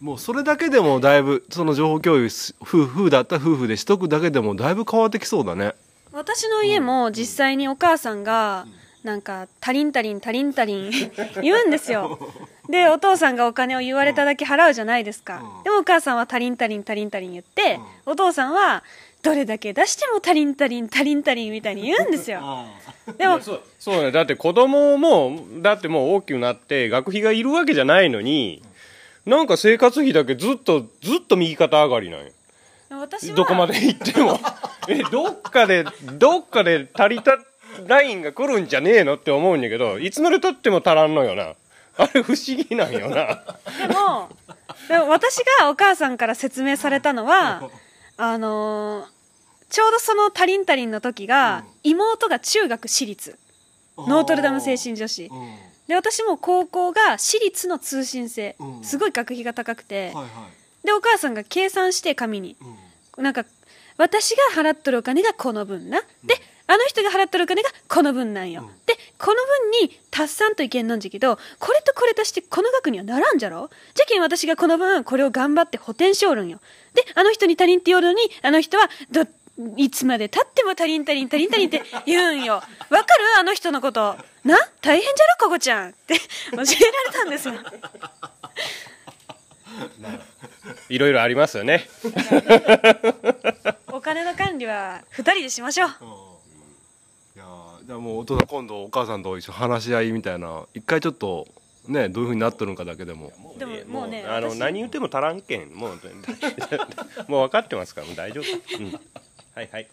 [0.02, 5.74] もうそれだけでもだいぶその情報共有し夫婦だったら夫婦でしとくだけでもだいぶ変わってきそうだね。
[6.12, 8.66] 私の家も実際にお母さんが
[9.04, 10.92] なんか「足りん足りん足りん足りん
[11.42, 12.20] 」言うんですよ。
[12.70, 15.42] でお父さんがお金を言われただけ払うじゃないですか。
[15.58, 15.64] うん。
[15.64, 18.84] でもお母さんは「足りん足りん足りん足りん」言ってお父さんは
[19.24, 22.40] 「どれだけ出しても足りん足りん足りん足りん」みたいに言うんですよ。
[22.44, 22.68] あ
[23.18, 24.12] でもそうそうね。
[24.12, 28.62] だって子供もだってもう大きくなって学費がいるわけじゃないのに
[29.28, 32.32] なんか生活費だけずっとずっと右肩上がりなんよ。
[32.90, 34.40] 私はどこまで行っても。
[34.88, 37.38] えどっかでどっかで足りた
[37.86, 41.56] ラインが来るんじゃねえのって思うんだけどいつまでたっても足らんのよな。
[41.98, 43.44] あれ不思議なんよな。
[43.86, 44.30] でも
[44.88, 47.70] でも私がお母さんから説明されたのは
[48.16, 49.18] あのー
[49.70, 53.38] ちょうどその足りん足りんの時が、妹が中学私立。
[53.98, 55.26] ノートルダム精神女子。
[55.26, 58.84] うんで私も高校が私立の通信制、うん。
[58.84, 60.86] すごい学費が高くて、はいはい。
[60.86, 62.56] でお母さんが計算して紙に。
[63.17, 63.45] なんか
[63.97, 66.02] 私が払っとるお金がこの分な。
[66.23, 66.36] で
[66.69, 73.69] あの人が払っとるお金がこの分なんよ、でこの分に達さんといけんなんじゃけどこれとこれ足してこの額にはならんじゃろ？
[73.95, 76.60] じゃけん私がこの分これを頑張って補填しおるんよ。
[76.93, 79.21] であの人に足りんって言おるのにあの人はど
[79.76, 82.56] いつまでたっても足りん足りん足りん足りんって言うんよ。
[82.56, 83.04] わかる？
[83.39, 84.15] あの人のこと。
[84.43, 84.56] な？
[84.82, 86.15] 大変じゃろここちゃんって。
[86.17, 86.67] 教えられ
[87.13, 87.56] たんですよ
[90.89, 91.88] いろいろありますよね。
[93.91, 95.89] お金の管理は2人でしましょう。
[97.36, 101.48] いやーじゃあもうお父さん今度お母さんと一緒に話し合いみたいな一回ちょっと
[101.88, 103.32] ねどういうふうになっとるのかだけでも。
[103.58, 104.60] でももうねあの私。
[104.60, 105.70] 何言っても足らんけん。
[105.74, 106.00] もう
[107.28, 108.46] もう分かってますからもう大丈夫、
[108.78, 109.00] うん、
[109.58, 109.82] はいはい。
[109.82, 109.89] はい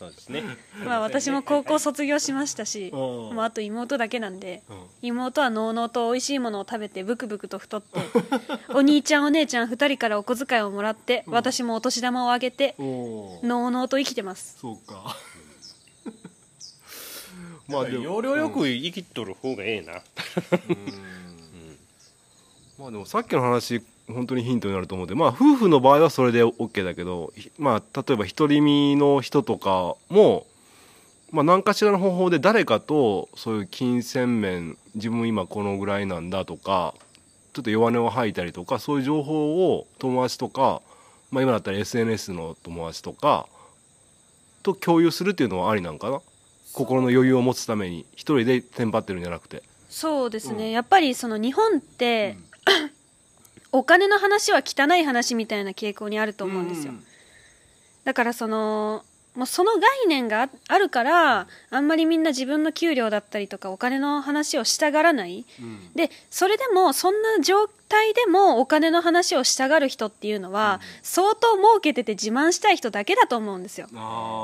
[0.00, 0.42] そうですね。
[0.84, 2.98] まあ私も高校卒業しましたしうん。
[2.98, 4.86] もうあと妹だけなんでうん。
[5.00, 8.00] 妹はのうのうと美味しいものを食べてブクブクと太って
[8.74, 14.58] お兄ちゃんお姉ちゃん2人からお小遣いをもらって私もお年玉をあげてのうのうと生きてます。
[14.60, 15.16] そうか。
[17.68, 20.02] まあでも要領よく生きとる方がええな、
[22.78, 30.46] まあでもさっきの話本当にヒントになると思うんでまあ夫婦の場合はそれで OK だけどひまあ例えば独り身の人とかも
[31.32, 36.94] まあ何かしらの方法で誰かとそういう金銭面自分今このぐらいなんだとか
[37.52, 40.82] ちょっと弱音を吐いたりとかそういう情報を友達とか、
[41.30, 43.46] まあ、今だったら SNS の友達とか
[44.62, 46.20] と共有するっていうのはありなんかな？
[46.72, 49.62] 心の余裕を持つために一人でテンパってるんじゃなくて。
[49.88, 52.36] そうですね、やっぱりその日本って、
[53.72, 56.92] お金の話は汚い話みたいな傾向にあると思うんですよ、
[58.04, 65.44] だからそのもうその概念がああるからあんまりみんな自分の給料だったりとかお金の話をしたがらない、
[65.94, 73.88] でそれでもそんな状態でもお金の話をしたがる人っていうのは、相当儲けてて自慢したい人だけだと思うんですよ。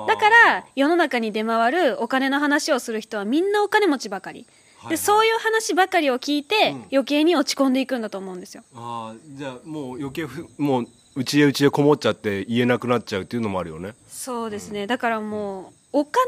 [0.07, 4.47] だから世の中に出回るお金の話をする人はみんなお金持ちばかり、
[4.89, 6.85] でそういう話ばかりを聞いて、うん。
[6.93, 8.63] 余計に落ち込んでいくんだと思うんですよ。
[8.75, 13.95] ああじゃあもう余計ふもううちへうちへこもっちゃって言えなくなっちゃうっていうのもあるよね。
[14.09, 16.25] そうですね、だからもうお金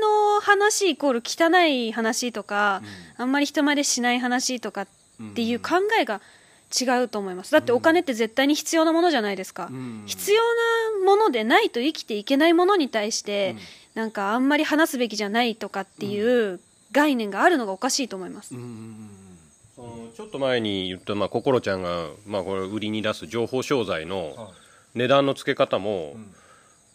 [0.00, 2.82] の話イコール汚い話とか、
[3.16, 4.88] あんまり人前でしない話とかっ
[5.34, 6.20] ていう考えが
[6.78, 7.52] 違うと思います。
[7.52, 10.02] だってお金って絶対に必要なものじゃないですか、ん。
[10.04, 10.42] 必要
[11.00, 13.56] なものでないと生きていけないものに対して、
[13.94, 16.60] なんかあんまり話すべきじゃないとかっていう
[16.92, 24.52] 概念があるのがおかしいと思います、ちょっと前に言った、まあ、心ちゃんが、まあ、これ売りに出す情報商材の
[24.94, 26.16] 値段の付け方も、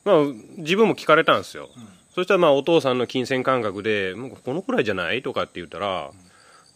[0.04, 0.16] まあ、
[0.58, 1.70] 自分も聞かれたんですよ、
[2.14, 6.12] そしたらまあお父さんの金銭感覚でもうこのくらいじゃないとかって言ったら、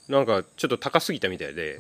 [0.08, 1.80] なんかちょっと高すぎたみたいで、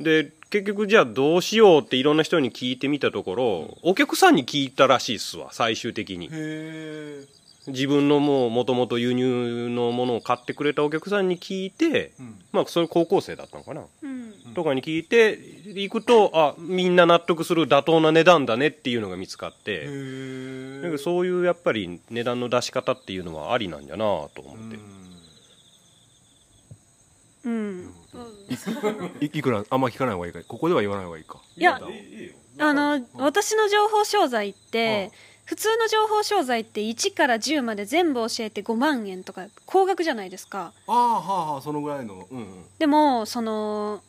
[0.00, 6.28] で結局じゃあどうしようっていろんな人に聞いてみたところ、お客さんに聞いたらしいっすわ最終的に。
[6.32, 7.24] へ
[7.66, 12.12] 自分のもうもともと輸入のものを買ってくれたお客さんに聞いて、
[12.52, 14.32] まあそれ高校生だったのかな、うん。
[14.54, 15.38] とかに聞いて
[15.74, 19.86] いくとあみんな納得する妥当な値段だねっていうのが見つかって
[20.82, 24.78] なんかそういうやっぱり値段の出し方っていうのはありなんじゃなと思って、
[27.44, 27.90] うん。
[29.20, 30.40] いいくらあんま聞かない方がいいか。
[30.46, 31.40] ここでは言わない方がいいか。
[31.56, 31.80] いや
[32.58, 35.10] あの私の情報商材って
[35.44, 40.72] 普通の情報商材って1から10まで全部教えて5万円とか高額じゃないですか。
[40.86, 42.26] ああはあはあそのぐらいの。
[42.30, 42.64] うんうん。
[42.78, 44.02] でもその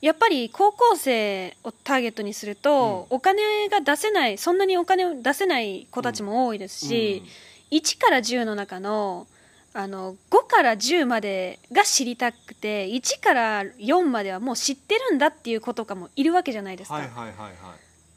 [0.00, 7.22] やっぱり高校生をターゲットにすると、お金が出せないそんなにお金を出せない子たちも多いですし、
[7.70, 9.26] 1から10の中の
[9.72, 17.54] あの5から10までが知りたくて1から4まではもう知ってるんだっていう子とかもいるわけじゃないですか、はいはいはいはい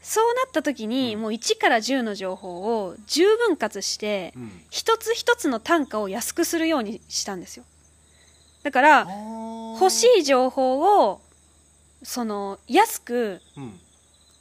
[0.04, 4.52] そうなった時に、もう1から10の情報を10分割して、うん。
[4.70, 7.64] 一つ一つの単価を安くするようにしたんですよ。
[8.62, 9.06] だから
[9.80, 11.20] 欲しい情報を
[12.02, 13.80] その安くうん。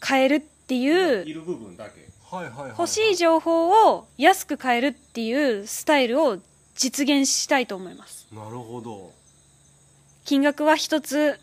[0.01, 2.09] 買えるっていうる部分だけ。
[2.29, 2.69] はいはいはい。
[2.71, 6.39] 欲しい情報を安く買えるっていうスタイルを
[6.75, 8.27] 実現したいと思います。
[8.33, 9.13] なるほど。
[10.25, 11.39] 金額は一つ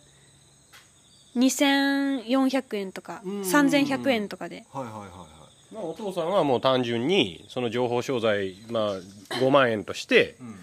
[1.37, 3.41] 2400円とかうん。
[3.43, 4.65] 3100円とかで。
[4.73, 5.75] はいはいはいはい。
[5.75, 8.93] まあ、お父さんはもう単純にその情報商材、まあ、
[9.41, 10.57] 5万円としてうん。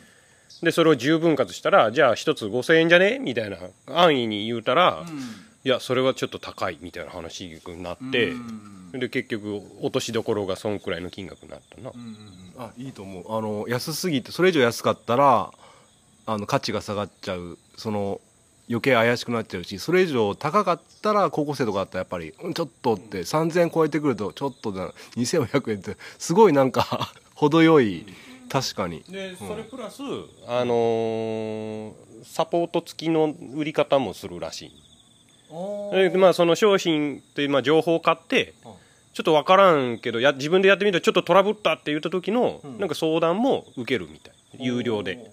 [0.63, 3.20] でそれを10分割したらじゃあ1つ5000円じゃね？
[3.20, 5.05] みたいな安易に言うたら、
[5.63, 8.34] いやそれはちょっと高いみたいな話になって、
[8.91, 12.63] で結局落としどころがそんくらいの金額になったな、うんうんうん。
[12.63, 13.38] あいいと思う。
[13.38, 15.51] あの安すぎてそれ以上安かったら
[16.26, 17.59] あの価値が下がっちゃう。
[17.76, 18.20] その
[18.70, 28.05] 余計怪しくなっちゃうしそれ以上高かったら高校生とかだったらやっぱりうんちょっとって3000円超えてくるとちょっとだ2500円ってすごいなんか 程よい
[28.49, 29.03] 確かに。
[29.09, 30.01] でそれプラス、
[30.47, 31.91] あのー
[32.24, 34.72] サポート付きの売り方もするらしい。
[35.91, 38.53] でまあその商品ってまあ情報を買って
[39.13, 44.34] ちょっと分からんけどや自分でやってみるとちょっとトラブったって言った時のなんか相談も受けるみたい。
[44.59, 45.32] 有料で。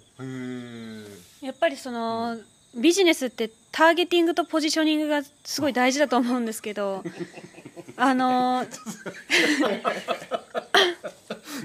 [1.40, 2.36] やっぱりその
[2.76, 7.02] ビジネスってターゲティングとポジショニングがすごい大事だと思うんですけど
[7.96, 8.66] あの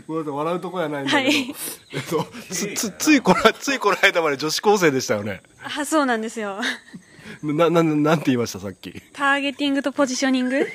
[0.07, 1.55] ごめんなさい笑うとこやないんだけど、はい。
[1.93, 5.41] えっと、つつついこのついこの間まで女子高生でしたよね。
[5.63, 6.59] あそうなんですよ。
[7.43, 9.01] なななんて言いましたさっき。
[9.13, 10.65] ターゲティングとポジショニング？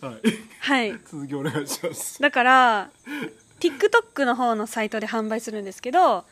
[0.00, 0.20] はい。
[0.60, 0.92] はい。
[1.10, 2.20] 続きお願いします。
[2.20, 2.90] だから
[3.60, 6.24] TikTok の方のサイトで販売するんですけどあ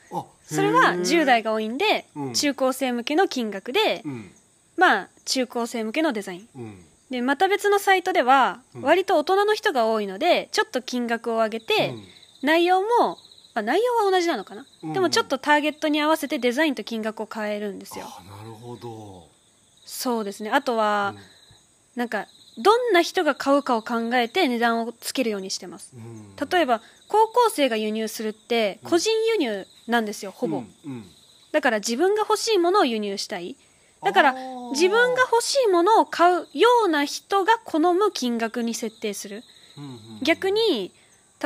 [0.42, 2.32] それは10代が多いんでうん。
[2.34, 4.30] 中高生向けの金額でうん。
[4.76, 6.48] まあ中高生向けのデザイン。
[6.56, 6.84] うん。
[7.10, 8.82] でまた別のサイトではうん。
[8.82, 11.94] 割と大人の人が多いのでちょっと金額を上げて
[12.42, 13.18] 内容も
[13.54, 14.66] あ内容は同じなのかな。
[14.82, 14.92] うん。
[14.92, 18.06] でもちょっとターゲットに合わせてデザインと金額を変えるんですよ。
[18.06, 19.28] あなるほど。
[19.84, 20.50] そうですね。
[20.50, 21.14] あとは
[21.96, 22.26] なんか
[22.58, 25.92] どんな人が買うかを考えて値段をつけるようにしてます。
[25.94, 26.48] うん。
[26.50, 30.62] 例えば高校生が輸入するって個人輸入なんですよほぼ、
[31.52, 33.56] だから自分が欲しいものを輸入したい。
[34.02, 34.34] だから
[34.70, 39.44] 自分が欲しいものを買うような人が好む金額に設定する。
[40.22, 40.92] 逆に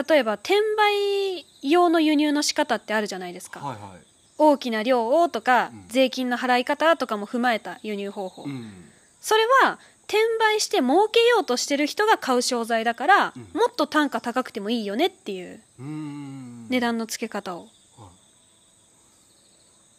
[0.09, 4.01] 例えば転売用の輸入の仕方ってあるじゃないですか、はいはい。
[4.39, 5.85] 大きな量をとか、うん。
[5.89, 8.91] 税金の払い方とかも踏まえた輸入方法、うん。
[9.21, 13.43] それは転売して儲けようとしてる人が買う商材だから、うん。
[13.59, 16.67] もっと単価高くてもいいよねっていううん。
[16.69, 17.69] 値段の付け方を、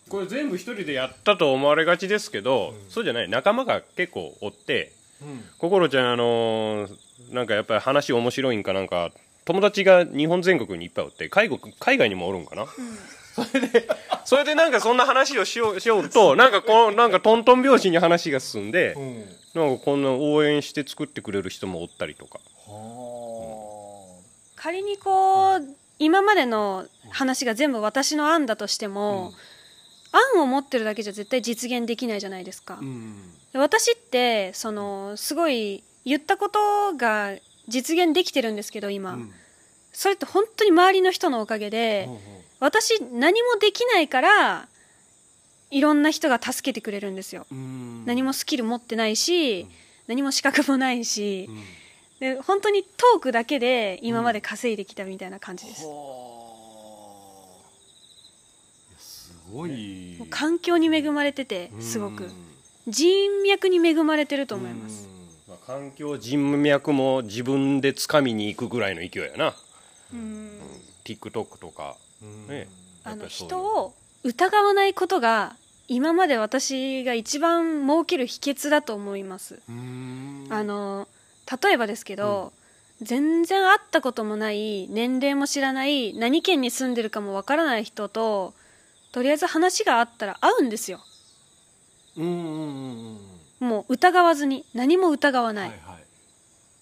[0.09, 3.29] これ全部一人でやったと思われがちですけど、そうじゃない。
[3.29, 4.91] 仲間が結構おって
[5.21, 5.43] うん。
[5.57, 6.97] 心ちゃんあのー
[7.31, 9.11] なんかやっぱり話面白いんかなんか
[9.45, 12.65] 友達が日本全国にいっぱいおって海外海外にもおるんかな、
[13.33, 13.87] それで
[14.25, 19.25] それでなんかそんな話をしようしようとなんかこうなんかトントン拍子に話が進んで、うん。
[19.53, 22.39] なんかこんな応援して作ってくれる人もおったりとか。
[22.67, 24.21] は
[24.55, 25.61] 仮にこう
[25.99, 29.33] 今までの話が全部私の案だとしても、
[30.35, 32.79] 案を持ってるだけじゃ絶対実現できないじゃないですか。
[33.53, 37.35] 私ってそのすごい言ったことが
[37.67, 39.31] 実現できてるんですけど今、うん。
[39.91, 44.67] それって本当に周りの人のおかげで、ほうほ私何もできないから
[45.69, 48.05] いろんな人が助けてくれるんですよ、ううん。
[48.05, 49.67] 何もスキル持ってないし、
[50.07, 51.49] 何も資格もないし。
[51.49, 51.61] う、ん。
[52.19, 55.93] で本当にトークだけで今まで稼いできたみたいな感じです、はあ。
[58.91, 60.25] いやすごい。
[60.29, 62.29] 環境に恵まれててすごく。
[62.87, 65.09] 人脈に恵まれてると思います。
[65.49, 69.53] まあ環境人脈も自分で掴みに行くぐらいの勢いやな。
[70.13, 70.59] うん。
[71.03, 71.97] TikTok とか
[72.47, 72.67] ね。
[73.03, 73.93] あの人を
[74.23, 75.55] 疑わないことが
[75.87, 79.59] 今まで私が一番儲ける秘訣だと思います。
[79.67, 80.47] うん。
[80.49, 81.07] あの
[81.63, 82.53] 例えばですけど、
[83.01, 88.53] 全然会ったこともない年齢も知らない何県に住んでるかもわからない人と
[89.11, 91.01] とりあえず話があったら会うんですよ。
[92.15, 93.17] うんうんうん
[93.61, 93.67] うん。
[93.67, 95.97] もう疑わずに何も疑わない、はいは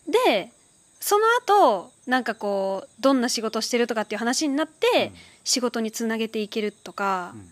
[0.08, 0.12] い。
[0.12, 0.52] で
[1.00, 5.12] その後なんかこうどんな仕事してるとかっていう話になって、
[5.44, 7.50] 仕事につなげていけるとか、うん。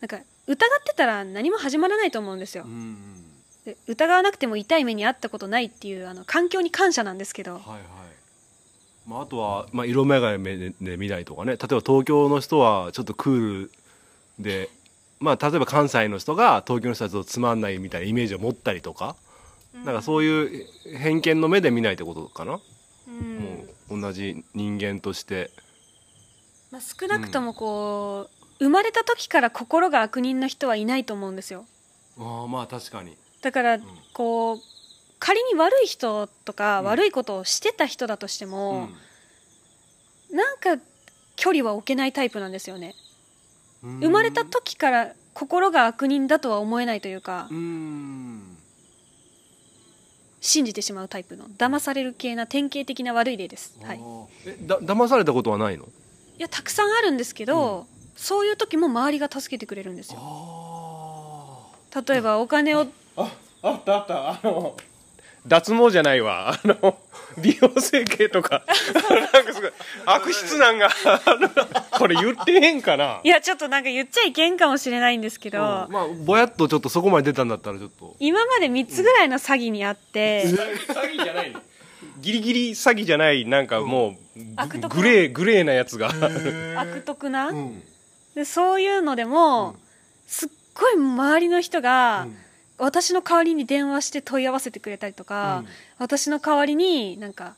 [0.00, 2.64] なんか疑ってたら何も始まらないと思うんですよ。
[2.64, 2.96] うんうん。
[3.64, 7.54] で疑わなくても痛い目に遭ったことないっていうあの環境に感謝なんですけど。
[7.54, 7.80] はいはい。
[9.06, 11.52] まあ、あとは、まあ、色眼鏡でで見ないとかね。
[11.52, 13.70] 例えば東京の人はちょっとクール
[14.38, 14.68] で、
[15.20, 19.16] まあ、例えば関西の人が東京の人たちとつまんないみたいなイメージを持ったりとか、
[19.84, 20.66] なんかそういう
[20.98, 22.60] 偏見の目で見ないってことかな、
[23.08, 23.38] うん。
[23.88, 25.50] もう同じ人間として
[26.70, 28.28] まあ、少なくともこ
[28.60, 31.66] う、生まれた時から心が悪人の人はいないと思うんですよ。
[32.18, 33.16] ああまあ確かに。
[33.42, 33.78] だから
[34.14, 34.60] こう
[35.18, 38.88] 仮に悪い人とか悪いことをしてた人だとしても、
[40.32, 40.82] なんか
[41.36, 42.94] 距離は置けないタイプなんですよね。
[43.84, 44.00] うん。
[44.00, 48.56] 生まれた時から心が悪人だとは思えないというかうん。
[50.40, 54.00] 信じてしまうタイプの騙される系な典型的な悪い例です、はい、
[54.46, 55.88] えだ騙されたことはないの？
[56.38, 60.18] やたくさんあるんですけど、そういう時も周りが助けてくれるんですよ。
[60.20, 63.30] あ例えばお金をあ
[63.62, 64.30] あったあった。
[64.30, 64.76] あの
[65.46, 66.50] 脱毛じゃないわ。
[66.50, 66.98] あの
[67.38, 68.64] 美容整形とか。
[69.32, 69.72] なんかすごい
[70.04, 70.88] 悪質なんが。
[70.88, 70.90] あ
[71.40, 71.48] の
[71.98, 73.20] これ言ってへんかな。
[73.22, 78.16] いやちょっとなんか言っちゃいけんかもしれないんですけど、まあぼやっとちょっとそこまで出たんだったらちょっと。
[78.18, 80.56] 今まで3つぐらいの詐欺にあって、 詐
[81.12, 81.60] 欺じゃないの
[82.20, 86.10] ギリギリ詐欺じゃないなんかもう、悪徳グレーグレーなやつが。
[86.78, 87.82] 悪徳な、ん。
[88.34, 89.76] でそういうのでも、
[90.26, 92.26] すっごい周りの人が、
[92.78, 95.64] 私の代わりに電話して問い合わせてくれたりとか、
[95.98, 97.54] 私の代わりになんか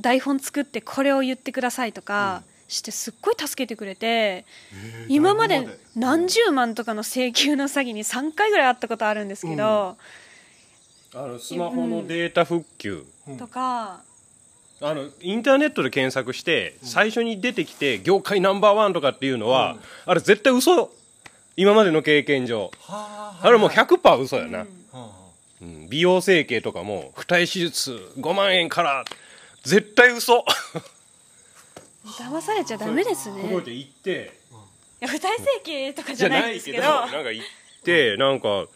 [0.00, 4.46] 台本作ってこれを言ってくださいとかしてすっごい助けてくれて、
[5.08, 9.96] 今まで何十万とかの請求の詐欺に3回ぐらい会ったことあるんですけど、
[11.14, 13.04] あのスマホのデータ復旧、
[13.38, 14.00] とか。
[14.84, 20.90] あのインターネットで検索して、最初に出てきて業界ナンバーワンとかっていうのは、あれ絶対嘘。
[21.56, 22.70] 今までの経験上。
[22.88, 24.66] あれもう100%嘘やな、
[25.60, 25.88] うん。
[25.88, 29.04] 美容整形とかも二重手術5万円から
[29.62, 30.44] 絶対嘘。
[32.18, 33.42] 騙されちゃダメですね。
[33.42, 34.32] ここで行って
[35.00, 36.82] いや二重整形とかじじゃゃなないですけど。
[36.82, 37.46] なんか行っ
[37.84, 38.66] てなんか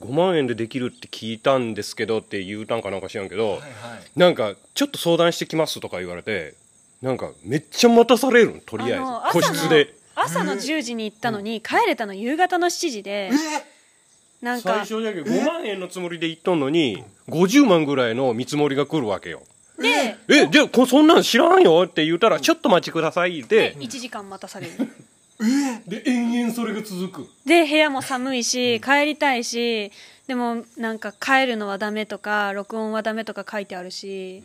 [0.00, 3.60] 5万円でできるって聞いたんですけどって言うたんかなんか知らんけど、
[4.14, 6.54] なんかちょっと相談してきますとか言われて
[7.00, 8.96] なんかめっちゃ待たされるのとりあえず。
[8.96, 9.94] あの個室で。
[10.18, 13.30] 朝の10時に行ったのに帰れたの夕方の7時で
[14.40, 19.42] なん最か初だけ5万円のつもりで行っとんのに50万ぐらいの見積もりが来るわけよ。
[19.78, 20.46] でえ？
[20.46, 23.74] でこそんなん知らんよって言ったらちょっと待ちくださいで。
[23.74, 24.72] 1時間待たされる
[25.86, 27.28] で延々それが続く。
[27.44, 29.92] で部屋も寒いし帰りたいし
[30.26, 34.42] でもなんか帰るのはダメとか録音はダメとか書いてあるし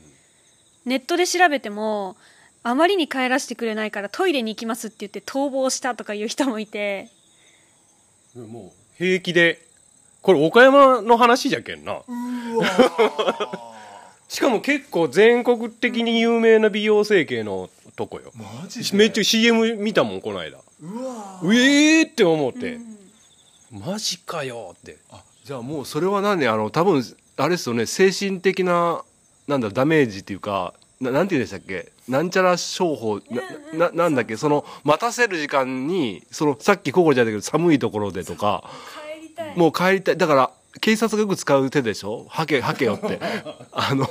[0.85, 2.17] ネットで調べても
[2.63, 7.09] あまりに帰らせてくれないからトイレに行きますって言って逃亡したとかいう人もいて。
[8.35, 9.59] もう平気で
[10.21, 12.01] これ岡山の話じゃけんな。
[14.29, 17.69] しかも結構全国的に有名な美容整形の
[18.01, 18.31] とこよ。
[18.35, 20.57] マジめっちゃ CM 見たもんこの間。
[21.43, 22.79] うえーって思って、
[23.71, 24.97] マジかよって。
[25.43, 26.47] じゃあもうそれは何？
[26.47, 27.03] あの多分
[27.37, 27.85] あれですよね。
[27.85, 29.03] 精神的な
[29.47, 31.91] なんだダメージっていうかななんて言うんでしたっけ？
[32.07, 33.19] なんちゃら商法
[33.73, 34.35] なななんだっけ？
[34.37, 38.63] その待たせる時間にそのさっきココちゃんだけど寒いところでとか。
[39.19, 39.57] 帰りたい。
[39.57, 40.17] もう帰りたい。
[40.17, 42.25] だから警察がよく使う手でしょ？
[42.29, 43.19] はけはけよって。
[43.73, 44.05] あの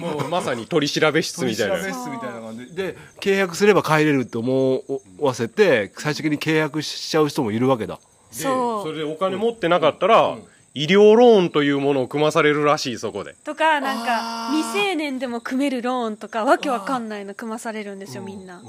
[0.00, 1.76] もうまさに取り調べ室みたいな。
[1.78, 2.74] 取り調べ室みたいな感じ。
[2.74, 4.82] でで契約すれば帰れるって思
[5.18, 7.98] わせて最終的に契約しちゃう人もいるわけだ。
[8.32, 8.86] でそう。
[8.86, 10.36] それでお金持ってなかったら、
[10.74, 13.34] 医療ローンというものを組まされるらしいそこで。
[13.44, 18.60] とかなんか未成年でも組めるローンとかわけわかんないの組まされるんですよみんな。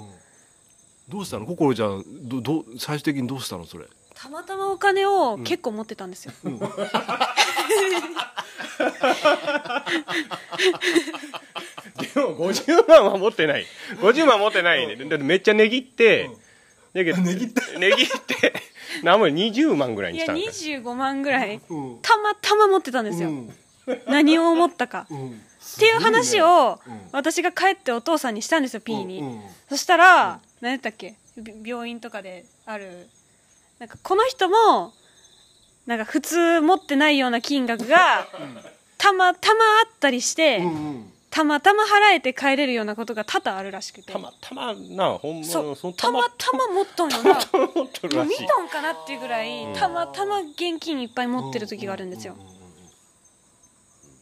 [1.09, 1.45] どうしたの？
[1.45, 3.86] 心ちゃんどど最終的にどうしたのそれ？
[4.16, 6.49] たまたまお金を結構持ってたんですよ、 で
[12.22, 13.66] も50万は持ってない。
[13.99, 14.95] 50万持ってないね。
[14.95, 16.30] だってめっちゃ値切って、
[16.93, 18.53] だけど値切って値切って
[19.03, 20.89] 何も20万ぐらいいやにしたんだ。
[20.89, 21.99] 25万ぐらいうん。
[22.01, 23.53] たまたま持ってたんですよ、うん。
[24.07, 25.32] 何を思ったか、うん。
[25.32, 25.34] っ
[25.80, 27.01] ていう話をうん。
[27.11, 29.41] 私が帰ってお父さんにしたんですよ P に、うんうん。
[29.70, 31.16] そしたら、何やったっけ？
[31.38, 33.07] び病院とかである
[33.80, 34.93] なんかこの人も
[35.86, 38.28] なんか普通持ってないような金額が
[38.97, 40.69] たまたまあったりして、うんう
[40.99, 41.11] ん。
[41.30, 44.13] たまたま払えて帰れるようなことが多々あるらしくて。
[44.13, 45.93] たまたまなほんまそう。
[45.93, 47.34] たまたま持っとんよな
[48.23, 52.38] 見とんかなっていうぐらいたまたま現金いっぱい持ってる時があるんですよ。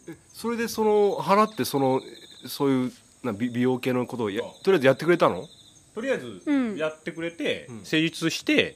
[0.10, 2.01] えそれでその払ってその
[2.47, 5.47] そういうな美美容系のことをやとりあえずやってくれたの？
[5.93, 7.86] とりあえずうんやってくれて、うん。
[7.86, 8.76] 成立して、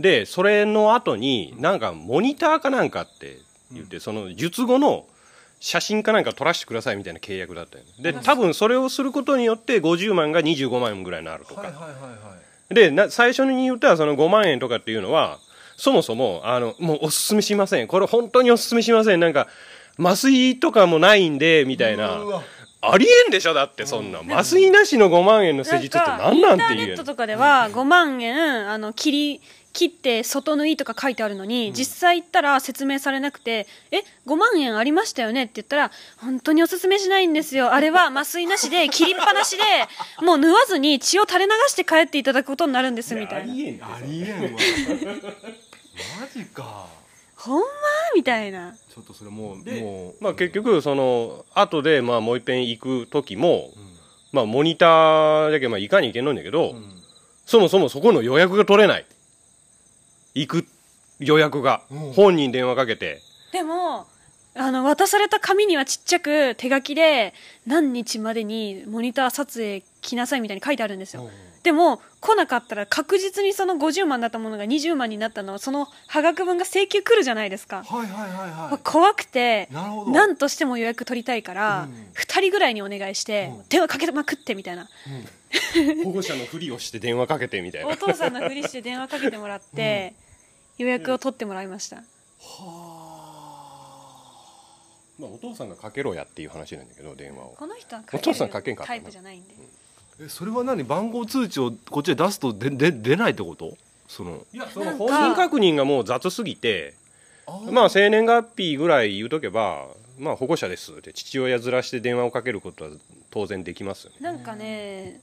[0.00, 3.38] でそれの後になんかモニターかなんかって
[3.72, 5.06] 言って、その術後の
[5.60, 11.98] 写真かなんか撮らせてくださいみたいな契約だったよで多分それをすることによって50万が25万円ぐらいになるとか、はいはいはいは
[12.70, 12.74] い。
[12.74, 15.38] でな最初に言ったその5万円とかっていうのは
[15.76, 17.88] そもそもあのもうおすすめしません。
[17.88, 19.20] これ本当におすすめしません。
[19.20, 19.48] なんか
[19.98, 22.20] 麻酔とかもないんでみたいな。
[22.82, 23.52] ありえんでしょ？
[23.52, 24.20] だってそんな。
[24.20, 26.80] 麻酔なしの5万円の施術って何なんて言う。
[26.80, 29.40] インターネットとかでは5万円あの切り
[29.80, 37.72] 切って外縫いとか書いてあるのに、実際行ったら説明されなくて「え5万円ありましたよね」って言ったら「本当におすすめしないんですよ。
[37.72, 39.62] あれは麻酔なしで 切りっぱなしで
[40.20, 43.52] もう縫わずに血を垂れ流して帰っていただくことになるんです」みたいな。
[43.52, 44.60] ありえんありえんわ
[46.20, 46.86] マジか
[47.36, 47.66] 「ほんま?」
[48.14, 48.76] みたいな。
[48.94, 50.22] ちょっとそれもうでもう。
[50.22, 53.70] まあ、結局その後でまあもう一遍行く時も、
[54.30, 56.74] まあ、モニターだけまあいかに行けんのんだけど、
[57.46, 59.06] そもそもそこの予約が取れない
[60.34, 60.66] 行く
[61.18, 62.12] 予約が、うん。
[62.12, 63.20] 本人電話かけて。
[63.52, 64.06] でも
[64.54, 67.34] あの渡された紙にはちっちゃく手書きで
[67.66, 71.28] 何日までにモニター撮影来なさいみたいに書いてあるんですよ
[71.62, 80.10] でも来なかったら確実にその50万だったものが20万になったのはその破額分が請求来るじゃないですか、はいはいはいは怖くてなるほど。
[80.10, 81.92] 何としても予約取りたいから、うん。
[82.14, 84.88] 2人ぐらいにお願いして、電話かけまくってみたいな。
[86.04, 87.88] 保護者のふりをして電話かけてみたいな。
[87.88, 90.14] お父さんのふりして電話かけてもらって、
[90.80, 92.04] 予約を取ってもらいました、まあ、
[95.20, 97.54] お父さんがかけろやっていう話なんだけど電話を。
[97.58, 99.54] この人はお父さんかけんかったなタイプじゃないんで
[100.20, 100.84] えそれは何？
[100.84, 103.76] 番号通知をこっちで出すとでで出ないってこと？
[104.06, 104.44] その。
[104.52, 105.34] いやそなんかの本人。
[105.34, 107.72] 確認がもう雑すぎてー。
[107.72, 109.86] まあ生年月日ぐらい言うとけば
[110.18, 112.90] まあ保護者ですって父親ずらして電話をかけることは
[113.30, 114.16] 当然できますよね。
[114.20, 115.20] なんかね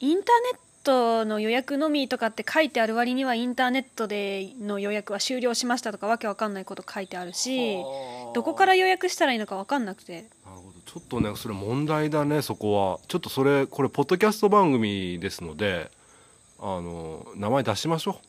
[0.00, 7.78] インターネットの予約のみとかって書いてある割にはインターネットでの予約は終了しましたとかわけわかんないこと書いてあるし
[8.34, 10.26] どこから予約したらいいのかわかんなくて
[10.86, 12.98] ちょっとねそれ問題だねそこは。
[13.08, 15.90] ちょっとそれこれポッドキャスト番組ですので
[16.60, 18.24] あの名前出しましょう。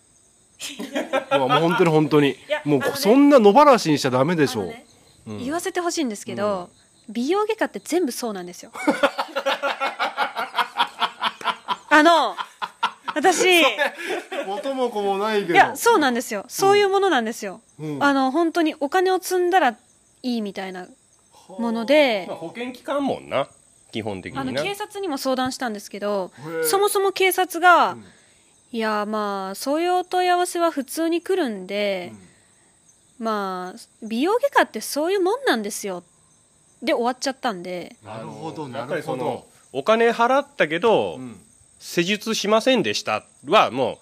[1.38, 2.36] もう本当に本当に。
[2.64, 4.86] もうそんな野放しにしちゃダメでしょう、ね
[5.28, 5.43] うん。
[5.43, 6.70] 言わせてほしいんですけど、
[7.10, 8.72] 美容外科って全部そうなんですよ。
[11.89, 12.36] あの
[13.14, 13.64] 私 い
[14.45, 15.53] 元も子もないけど。
[15.53, 16.45] やそうなんですよ。
[16.47, 18.03] そういうものなんですよ、うん。
[18.03, 19.78] あの本当にお金を積んだら
[20.24, 20.88] いいみたいな
[21.48, 23.48] ものでまあ保険機関もんな。
[23.91, 26.32] 基本的あの警察にも相談したんですけど
[26.66, 28.04] そもそも警察が、うん。
[28.74, 32.12] いやまあそういうお問い合わせは普通に来るんで、
[33.20, 36.04] まあ美容外科ってそういうもんなんですよ。
[36.82, 37.96] で終わっちゃったんで。
[38.04, 39.48] なるほどやなっぱりそのるほど
[39.80, 41.39] お金払ったけど、うん。
[41.80, 43.98] 施術しませんでしたはもう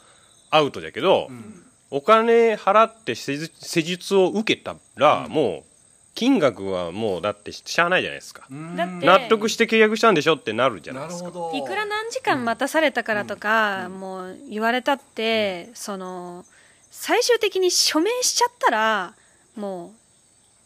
[0.50, 1.64] アウトだけど、ん。
[1.92, 5.73] お金払って施術施術を受けたら、もう
[6.16, 11.30] 金額はもうだってしゃあないじゃないですか、だって納得して契約したんでしょってなるじゃないですか。
[11.30, 16.46] いくら何時間待たされたからとか、もう言われたって、その
[16.92, 19.14] 最終的に署名しちゃったら
[19.56, 19.92] もう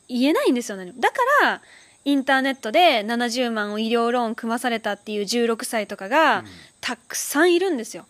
[0.10, 0.92] 言えないんですよね。
[0.98, 1.62] だから
[2.04, 6.44] インターネットで70万を医療ローン組まされたっていう16歳とかが
[6.82, 8.06] たくさんいるんですよ。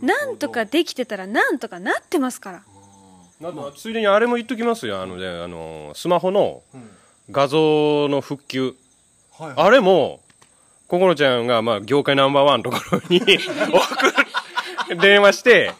[0.00, 2.62] なんとかできてたらなんとかなってますから
[3.76, 5.00] ついでにあれも言っときますよ。
[5.00, 6.62] あの、ね、あのスマホの
[7.30, 8.74] 画像の復旧、
[9.32, 10.20] はいあれも
[10.88, 13.28] 心ちゃんが、まあ、業界ナンバーワンのところに 送
[14.88, 15.72] る電話して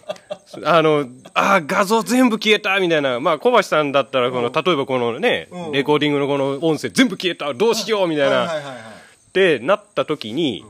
[0.64, 5.72] あのあ画像全部消えたみたいな、まあ、小橋さんだったらこの、例えばこのね、うん。
[5.72, 8.74] レコーディングのこの音声全部消えたどうしようみたいな、はいはいはいはい。
[8.74, 10.64] ってなった時に、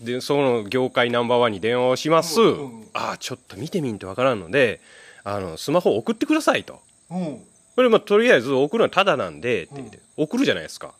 [0.00, 4.80] でその業界ナンバーワンに電話をします、うんうんああちょっと見てみんとわからんので
[5.34, 6.80] あのスマホ送ってくださいと。
[7.10, 7.38] うん。
[7.76, 10.94] これまあとりあえず送るのはタダなんでって言って、送るじゃないですか。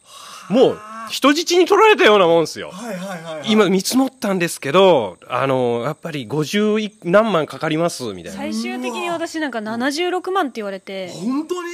[0.48, 0.78] もう
[1.10, 2.70] 人質に取られたようなもんですよ。
[2.70, 3.50] はいはいはいはい。
[3.50, 8.38] 今見積もったんですけどあのやっぱり50い何万かかりますみたいな。
[8.38, 11.08] 最終的に私なんか76万って言われて。
[11.08, 11.70] 本当に？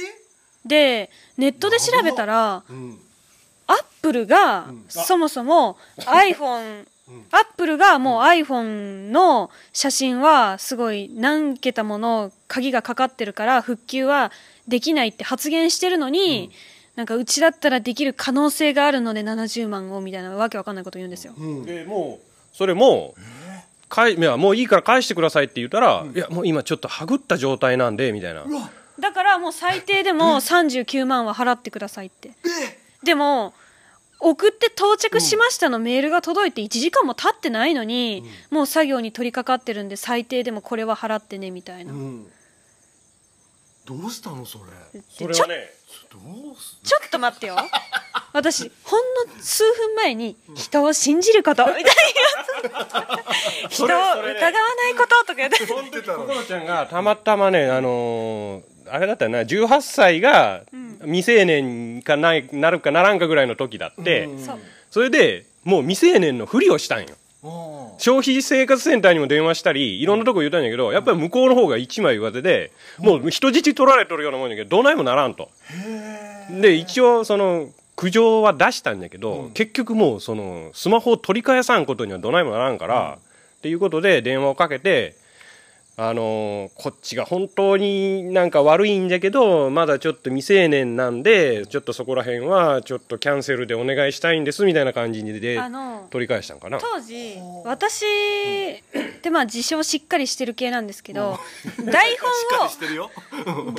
[0.65, 2.97] でネットで調べたらうん。
[3.67, 6.85] アップルがそもそも iPhone
[7.31, 14.31] アップルがもう iPhone の写真はすごい何桁もの鍵がかかってるから復旧は
[14.67, 16.49] できないって発言してるのに、
[16.95, 21.33] なんかうちだったらできる可能性があるので70万をみたいなわけわかんないこと言うんですよ。
[21.65, 23.13] でもうそれも
[23.87, 28.45] かいいやもういいから返してくださいって言ったら、いやもう今ちょっとはぐった状態なんでみたいな。
[28.97, 32.31] だからもう最低でも39万は払ってくださいって。
[33.03, 33.53] でも
[34.19, 42.27] 送って到着しましたのメールが届いて1時間も経ってないのに、もう作業に取り掛かってるんで最低でもこれは払ってねみたいな、うん。
[43.85, 45.01] どうしたのそれ？
[45.09, 45.69] それはね
[46.09, 47.57] ちょっと待ってよ。
[48.33, 51.89] 私ほんの数分前に人を信じることみたいな。
[53.69, 54.29] 人を疑わな
[54.89, 55.65] いこととか言って。
[55.65, 60.63] 言ってたの心ちゃんがたまたまねあのーあれだったよな18歳が
[61.01, 64.29] 未成年かないなるかならんかぐらいの時だって、
[64.91, 67.15] それでもう未成年のふりをしたんよ。
[67.43, 75.49] あ消費生活センターにも電話したりいろんなとこ言ったんだけどやっぱり向こうの方が一枚上手でもう人質取られとるようなもんだけどどないもならんと。
[76.59, 83.17] で一応その苦情は出したんだけど、結局もうそのスマホを取り返さんことにはどないもならんから、
[83.57, 85.15] っていうことで電話をかけて
[85.97, 95.57] あのこっちが本当になんか悪いんだけどまだちょっと未成年なんでちょっとそこら辺はちょっとキャンセルでお願いしたいんですみたいな感じで
[96.09, 96.79] 取り返したんかな？
[96.79, 98.81] 当時私っ
[99.21, 101.39] てまあ自称しっかりしてる系なんですけど
[101.79, 103.71] 台本を台本を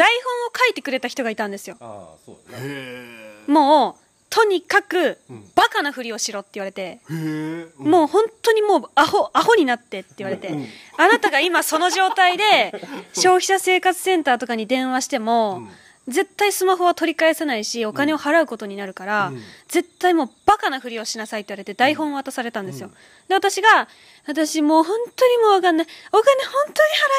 [0.56, 1.76] 書いてくれた人がいたんですよ。
[1.80, 5.18] ああそうだねもうとにかく
[5.54, 7.66] バカなふりをしろって言われて、へえ。
[7.78, 10.50] もう本当にもうアホアホになってって言われて、
[10.96, 12.72] あなたが今その状態で
[13.14, 15.68] 消費者生活センターとかに電話しても、
[16.08, 19.32] 絶対スマホは取り返せないしお金を払うことになるから、
[19.68, 22.90] 絶対もうバカなふりをしなさいって言われて台本を渡されたんですよ、
[23.28, 23.88] で私が
[24.26, 25.86] 私もう本当にもうわかんない。
[26.12, 26.74] お金本当に払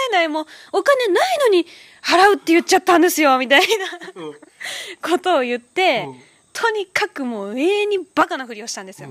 [0.09, 0.27] えない。
[0.27, 1.65] もうお金ないのに
[2.01, 6.07] 払うって言っちゃったんですよみたいなことを言って、
[6.59, 9.09] とにかくもう永遠にバカなふりをしたんですよ、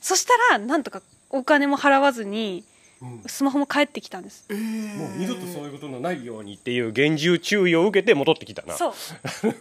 [0.00, 2.64] そしたらなんとかお金も払わずに
[3.26, 8.74] スマホも返ってきたんです、もう二度とそういうことのないようにっていう厳重注意を受けて戻ってきたな。
[8.76, 8.92] そう。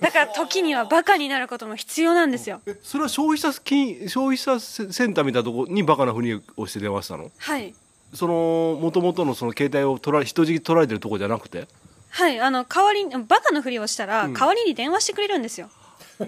[0.02, 2.62] だから時にはバカになることも必要なんですよ。
[2.66, 7.32] えそれは消費者金消費者センターみたいなとこにバカなふりをして電話したの？
[7.38, 7.74] はい。
[8.14, 11.68] その元々のその携帯を取られ人質取られてるとこじゃなくて？
[12.10, 15.70] はいあの代わりにバカのふりをしたら、代わりに電話してくれるんですよ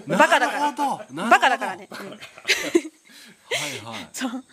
[0.06, 0.72] バカだから。
[0.72, 2.16] バカだからね、うんはい
[3.84, 4.08] はい。
[4.12, 4.44] そう。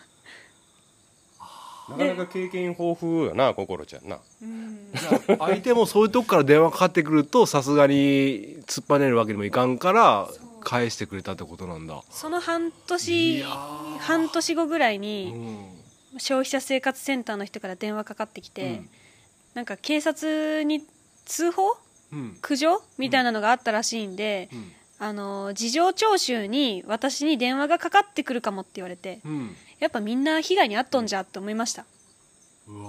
[1.90, 4.18] なかなか経験豊富やな心ちゃんな。
[4.40, 10.28] じゃあ相手もそういうとこから電話かかってくるとさすがに突っぱねるわけにもいかんから
[10.60, 12.00] 返してくれたってことなんだ。
[12.10, 15.68] その半年半年後ぐらいうにん。
[16.18, 18.88] 消費者生活センターの人から電話かかってきて、うん。
[19.54, 20.86] なんか警察に
[21.24, 21.76] 通報？
[22.12, 22.38] うん。
[22.40, 22.82] 苦情？
[22.96, 24.72] みたいなのがあったらしいんで、うん
[25.04, 29.56] あの事情聴取に私に電話がかかってくるかもって言われてうん。
[29.80, 31.84] やっぱみんな被害に遭っとんじゃって思いました。
[32.68, 32.88] うわ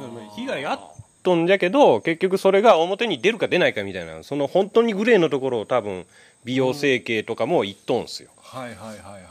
[0.00, 0.30] ー。
[0.36, 0.80] 被害あっ
[1.22, 6.06] とんじゃけど結局それが表に出るか出ないかみたいなその本当にグレーのところを多分
[6.46, 9.22] 美容整形とかも言っとんすよ、はいはいはいはい。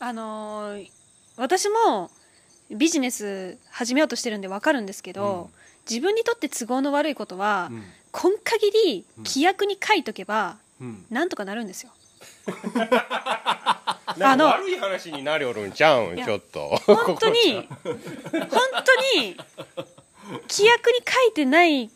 [0.00, 0.90] あのー
[1.36, 2.10] 私も
[2.68, 5.50] ビジネス始めようとしてるんで分かるんですけど、
[5.88, 7.82] 自分にとって都合の悪いことは、うん。
[8.12, 11.04] 今限り規約に書いとけば、うん。
[11.10, 11.90] なんとかなるんですよ。
[14.16, 16.68] なんか悪い話になりおるんちゃうんちょっと。
[16.86, 19.36] 本当に本当に
[20.48, 21.90] 規約に書いてない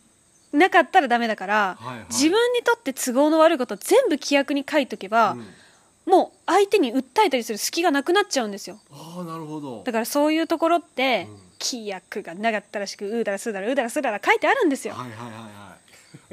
[0.53, 2.07] なかったらダメだから、はいはい。
[2.11, 5.37] 自分にとって都合の悪いこと全部規約に書いとけば、
[6.07, 8.81] もう相手に訴えたりする隙がなくなっちゃうんですよ。
[8.91, 9.83] ああなるほど。
[9.85, 11.29] だからそういうところって、
[11.63, 15.73] 規約がなかったらしくうだらすだらうだらすだら書いてあるんですよはいはいはいはい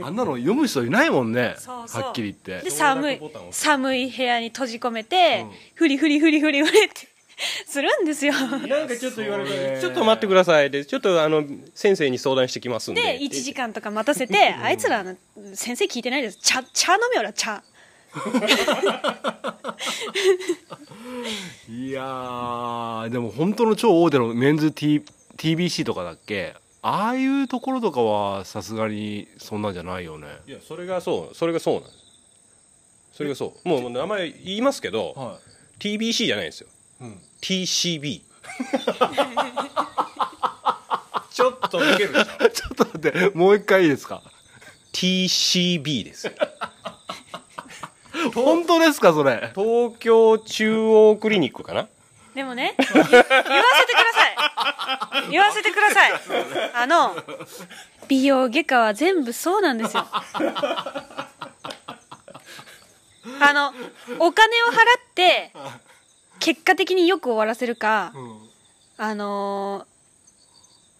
[0.01, 3.19] あんなの読む人いないもんねはっきり言ってで寒い
[3.51, 7.07] 寒い部屋に閉じ込めて、うんフリフリフリフリフリって
[7.65, 15.15] するんですよなんかちょっと言われてちょっと待ってくださいでちょっとあの先生に相談してきますんでで1時間とか待たせてあいつらの
[15.53, 17.63] 先生聞いてないです茶茶飲めよら茶
[21.69, 25.03] いやでも本当の超大手のメンズ、T、
[25.39, 26.53] TBC とかだっけ？
[26.81, 30.27] ああいうところとかはさすがにそんなんじゃないよね。
[30.47, 31.95] いやそれがそうそれがそうなんです。
[33.13, 33.67] それがそう。
[33.69, 35.39] もう名前言いますけど、は
[35.79, 36.67] TBC じゃないんですよ。
[37.01, 38.21] い、うん、TCB
[41.31, 44.21] ちょっと抜けるでしょちょっと待ってもう一回いいですか
[44.93, 46.33] ？TCB ですよ。
[48.35, 49.51] 本当ですかそれ？
[49.55, 51.87] 東京中央クリニックかな？
[52.35, 53.45] でもね言 言わせてください
[55.31, 56.11] 言わせてください。
[56.73, 57.15] あの
[58.07, 60.07] 美容外科は全部そうなんですよ。
[63.41, 63.73] あの
[64.19, 65.53] お金を払って
[66.39, 68.13] 結果的によく終わらせるか、
[68.97, 69.99] あのー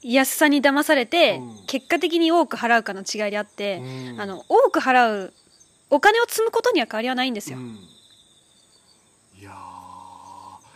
[0.01, 1.65] 安さに騙されて、うん。
[1.65, 4.21] 結果的に多く払うかの違いであって、うん。
[4.21, 5.33] あの多く払う
[5.89, 7.57] お金を積むことには変わりはないんですよ、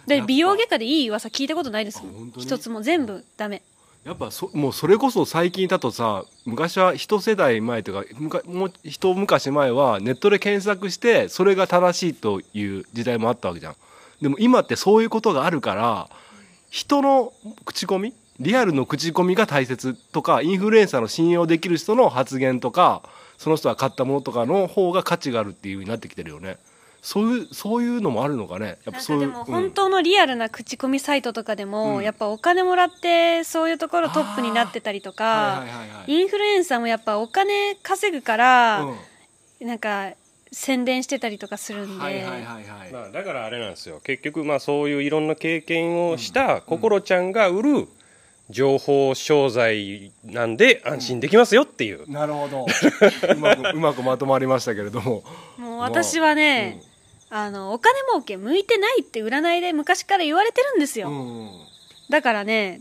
[0.08, 2.04] で美容外科でいい噂聞いたことないです。
[2.04, 3.62] もん一つも全部ダメ。
[4.04, 13.76] やっぱそもうそれこそ最近だとさ昔は一世代前というかもう一昔前はネットで検索してそれが正しいという時代もあったわけじゃん。
[14.22, 16.10] でも今ってそういうことがあるから
[16.70, 17.34] 人の
[17.66, 23.04] 口コミリアルの口コミが大切とかインフルエンサーの信用できる人の発言とか
[23.38, 26.58] その人が買ったものとかの方が価値があるっていう風になってきてるよね
[27.04, 28.78] そういうそういうのもあるのかね。
[28.86, 32.04] やっぱそういうかでも本当のリアルな口コミサイトとかでも、うん。
[32.04, 36.12] やっぱお金もらってそういうところトップになってたりとうんか、はいはいはいはい。
[36.12, 38.96] インフルエンサーもやっぱお金稼ぐから、う
[39.66, 39.68] ん。
[39.68, 40.14] なんか
[40.52, 42.92] 宣伝してたりとかするんで、はいはいはいはい。
[42.94, 44.00] まあ、だからあれなんですよ。
[44.04, 47.88] 結局まあそういういろんな経験をした心ちゃんが売る
[48.50, 52.66] 情報商材なんで安心できますよっていう、なるほど。
[52.66, 55.24] うまくうまくまとまりましたけれども。
[55.58, 56.93] もう私はね、あ
[57.52, 61.50] のお金儲け向いてないって占いで昔から言われてるんですよ、うん
[62.10, 62.80] だからね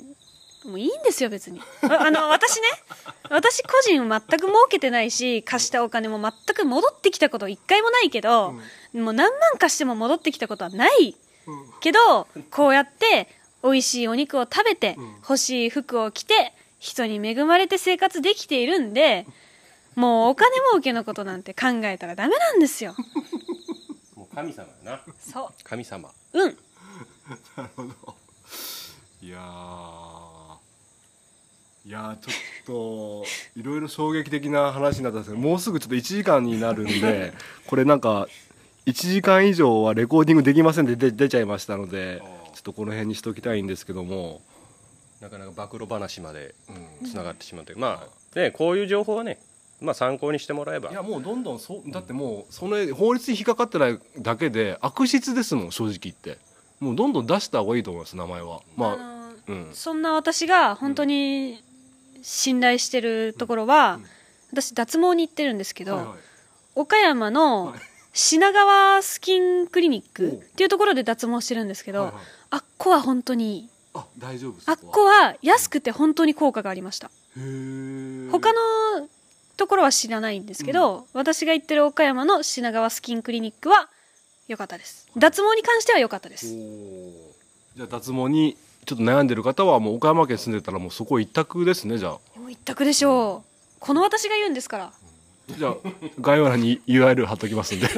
[0.64, 1.60] もういいんですよ別に。
[1.82, 2.66] ああの私ね
[3.30, 8.52] 私個人全く儲けてないし貸したお金も全く戻ってきたこと一回もないけど、
[8.92, 11.16] もう何万貸しても戻ってきたことはない
[11.80, 13.28] けどこうやって
[13.64, 19.26] 美味しいお肉を食べて、欲しい服を着て人に恵まれて生活できているんで
[19.94, 22.94] もうお金儲けのことなんて考えたらダメなんですよ
[24.34, 25.00] 神様やな。
[25.18, 25.48] そう。
[25.62, 26.10] 神様。
[26.32, 26.50] うん。
[29.22, 30.32] いやー。
[31.84, 33.24] いやーちょっ
[33.54, 37.32] といろいろ衝撃的な話になったんですけどもうすぐちょっと1時間になるんで
[37.66, 38.28] これなんか
[38.86, 42.22] 1時間以上はレコーディングできませんで出出ちゃいましたので
[42.54, 44.42] ちょっとこの辺にしときたいんですけども、
[45.20, 49.40] なかなか暴露話までうんつながってしまって、まあねこういう情報はね、
[49.82, 50.90] まあ、参考にしてもらえば。
[50.90, 56.38] いやもうどんどんそうだってもうその法律に引っかかってないだけで悪質ですもん正直言って。
[56.80, 58.60] もうどんどん出した方がいいと思います名前は。
[58.76, 59.70] まあうん。
[59.72, 61.62] そんな私が本当に
[62.22, 64.00] 信頼してるところは、
[64.50, 66.16] 私脱毛に行ってるんですけど、はいはい。
[66.74, 67.80] 岡山のはい。
[68.14, 72.22] 品川スキンクリニックっていうところで脱毛してるんですけど、はいはい。
[72.50, 77.10] あっこは本当にいいあ大丈夫あっこは安くて本当に効果がありました。
[78.30, 79.08] 他の
[79.56, 83.88] ところは知らないんですけど、私が行ってる岡山の品川スキンクリニックは
[84.48, 85.08] 良かったです。
[85.16, 86.46] 脱毛に関しては良かったです。
[86.46, 92.38] じゃあ脱毛にちょっと悩んでる方はもう岡山県住んでたらもうそこ一択ですねじゃあ。
[92.38, 93.48] もう一択でしょう。
[93.78, 94.92] この私が言うんですから。
[95.56, 95.76] じゃあ
[96.20, 97.88] 概要欄に URL 貼っときますんで。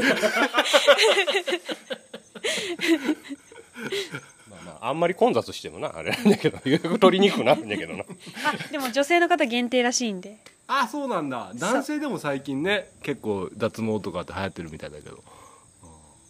[4.50, 6.58] まあまああんまり混雑してもなあれなんだけど。
[6.64, 8.04] 予 約取りにくくなるんだけどな。
[8.04, 11.52] あでも女性の方限定らしいんであそうなんだ。
[11.54, 15.22] 男性でも最近ね結構脱毛とかって流行ってるみたいだけど。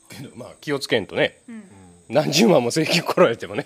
[0.09, 1.39] けどまあ気をつけんとね。
[1.49, 1.63] うん。
[2.09, 3.65] 何十万も請求来られてもね。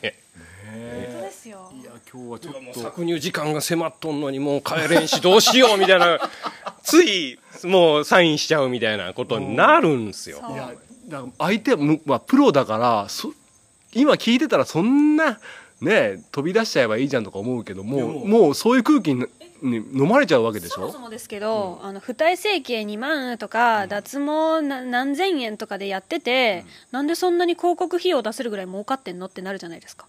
[0.70, 1.72] 本当ですよ。
[1.74, 6.18] いや今日はちょっもうと搾乳時間が迫っとんのにもう帰れんしどうしようみたいな。
[6.82, 10.38] ついもうサインしちゃうみたいなことになるんですよ。
[10.40, 10.52] そう。
[10.52, 10.72] いや
[11.08, 13.32] だから相手はむ、まあ、プロだからそ
[13.94, 15.40] 今聞いてたらそんな
[15.80, 18.50] ね飛び出しちゃえばいいじゃんとか思うけどもうも。
[18.50, 19.26] うそういう空気に
[19.62, 20.74] に飲まれちゃうわけでしょ？
[20.74, 30.06] そもそもですけど、あの付帯整形2万とか、脱毛な何千円とかでやってて、なんでそんなに広告費用出せるぐらい儲かってんのってなるじゃないですか。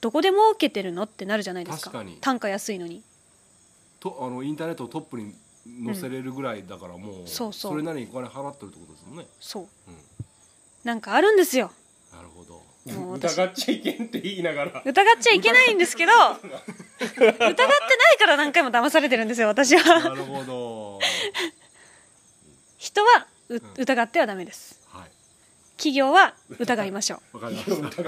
[0.00, 1.90] どこで儲けてるのってなるじゃないですか。
[1.90, 2.18] 確かに。
[2.20, 3.02] 単価安いのに。
[4.00, 5.34] とあのインターネットをトップに
[5.84, 7.76] 載せれるぐらいだからもう、そうそう。
[7.76, 9.26] れなりにお金払ってるってことですもんね。
[9.38, 9.68] そう、うん。
[10.82, 11.70] なんかあるんですよ。
[12.12, 14.82] なるほどもう私疑っちゃいけんって言いながら。
[14.84, 17.48] 疑っちゃいけないんですけど疑ってない
[18.18, 20.98] から何回も騙されてるんですよ私なはるほど。
[22.78, 24.80] 人はう疑ってはダメです。
[24.90, 25.10] はい。
[25.76, 27.36] 企業は疑いましょう。
[27.38, 28.02] わかりました。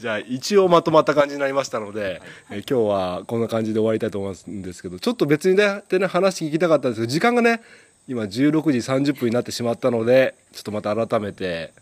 [0.00, 7.60] じゃあ一応まとまった感じになりましたので、えー今日はこんな感じで終わりたいと思うんですけどちょっと別にねでね話聞きたかったんですけど時間がね
[8.10, 11.72] 今16時30分になってしまったのでちょっとまた改めて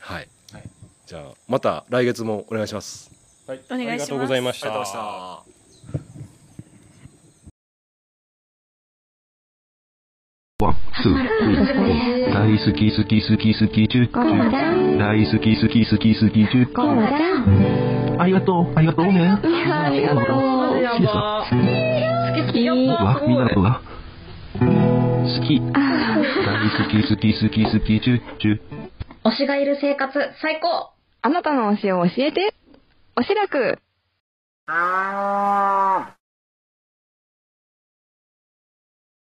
[0.00, 0.28] はい、
[1.06, 3.12] じゃあまた来月もお願いします
[3.46, 5.52] はいお願いしますありがとうございましたありがとうございました
[10.64, 19.28] One, two, three、大好き好き好き好きチュッチュ大好き好き好き好きチュッありがとう、ありがとうね。
[19.30, 20.26] ありがとう。
[20.26, 21.46] 好きさ。
[21.50, 22.74] 好きよ。
[22.74, 23.92] わ、みんなのが。
[24.58, 25.60] 好き。
[25.60, 28.60] 大好き好き好き好きチュッチュ
[29.24, 30.92] 推しがいる生活最高
[31.22, 32.54] あなたの推しを教えて。
[33.16, 33.78] 推し楽。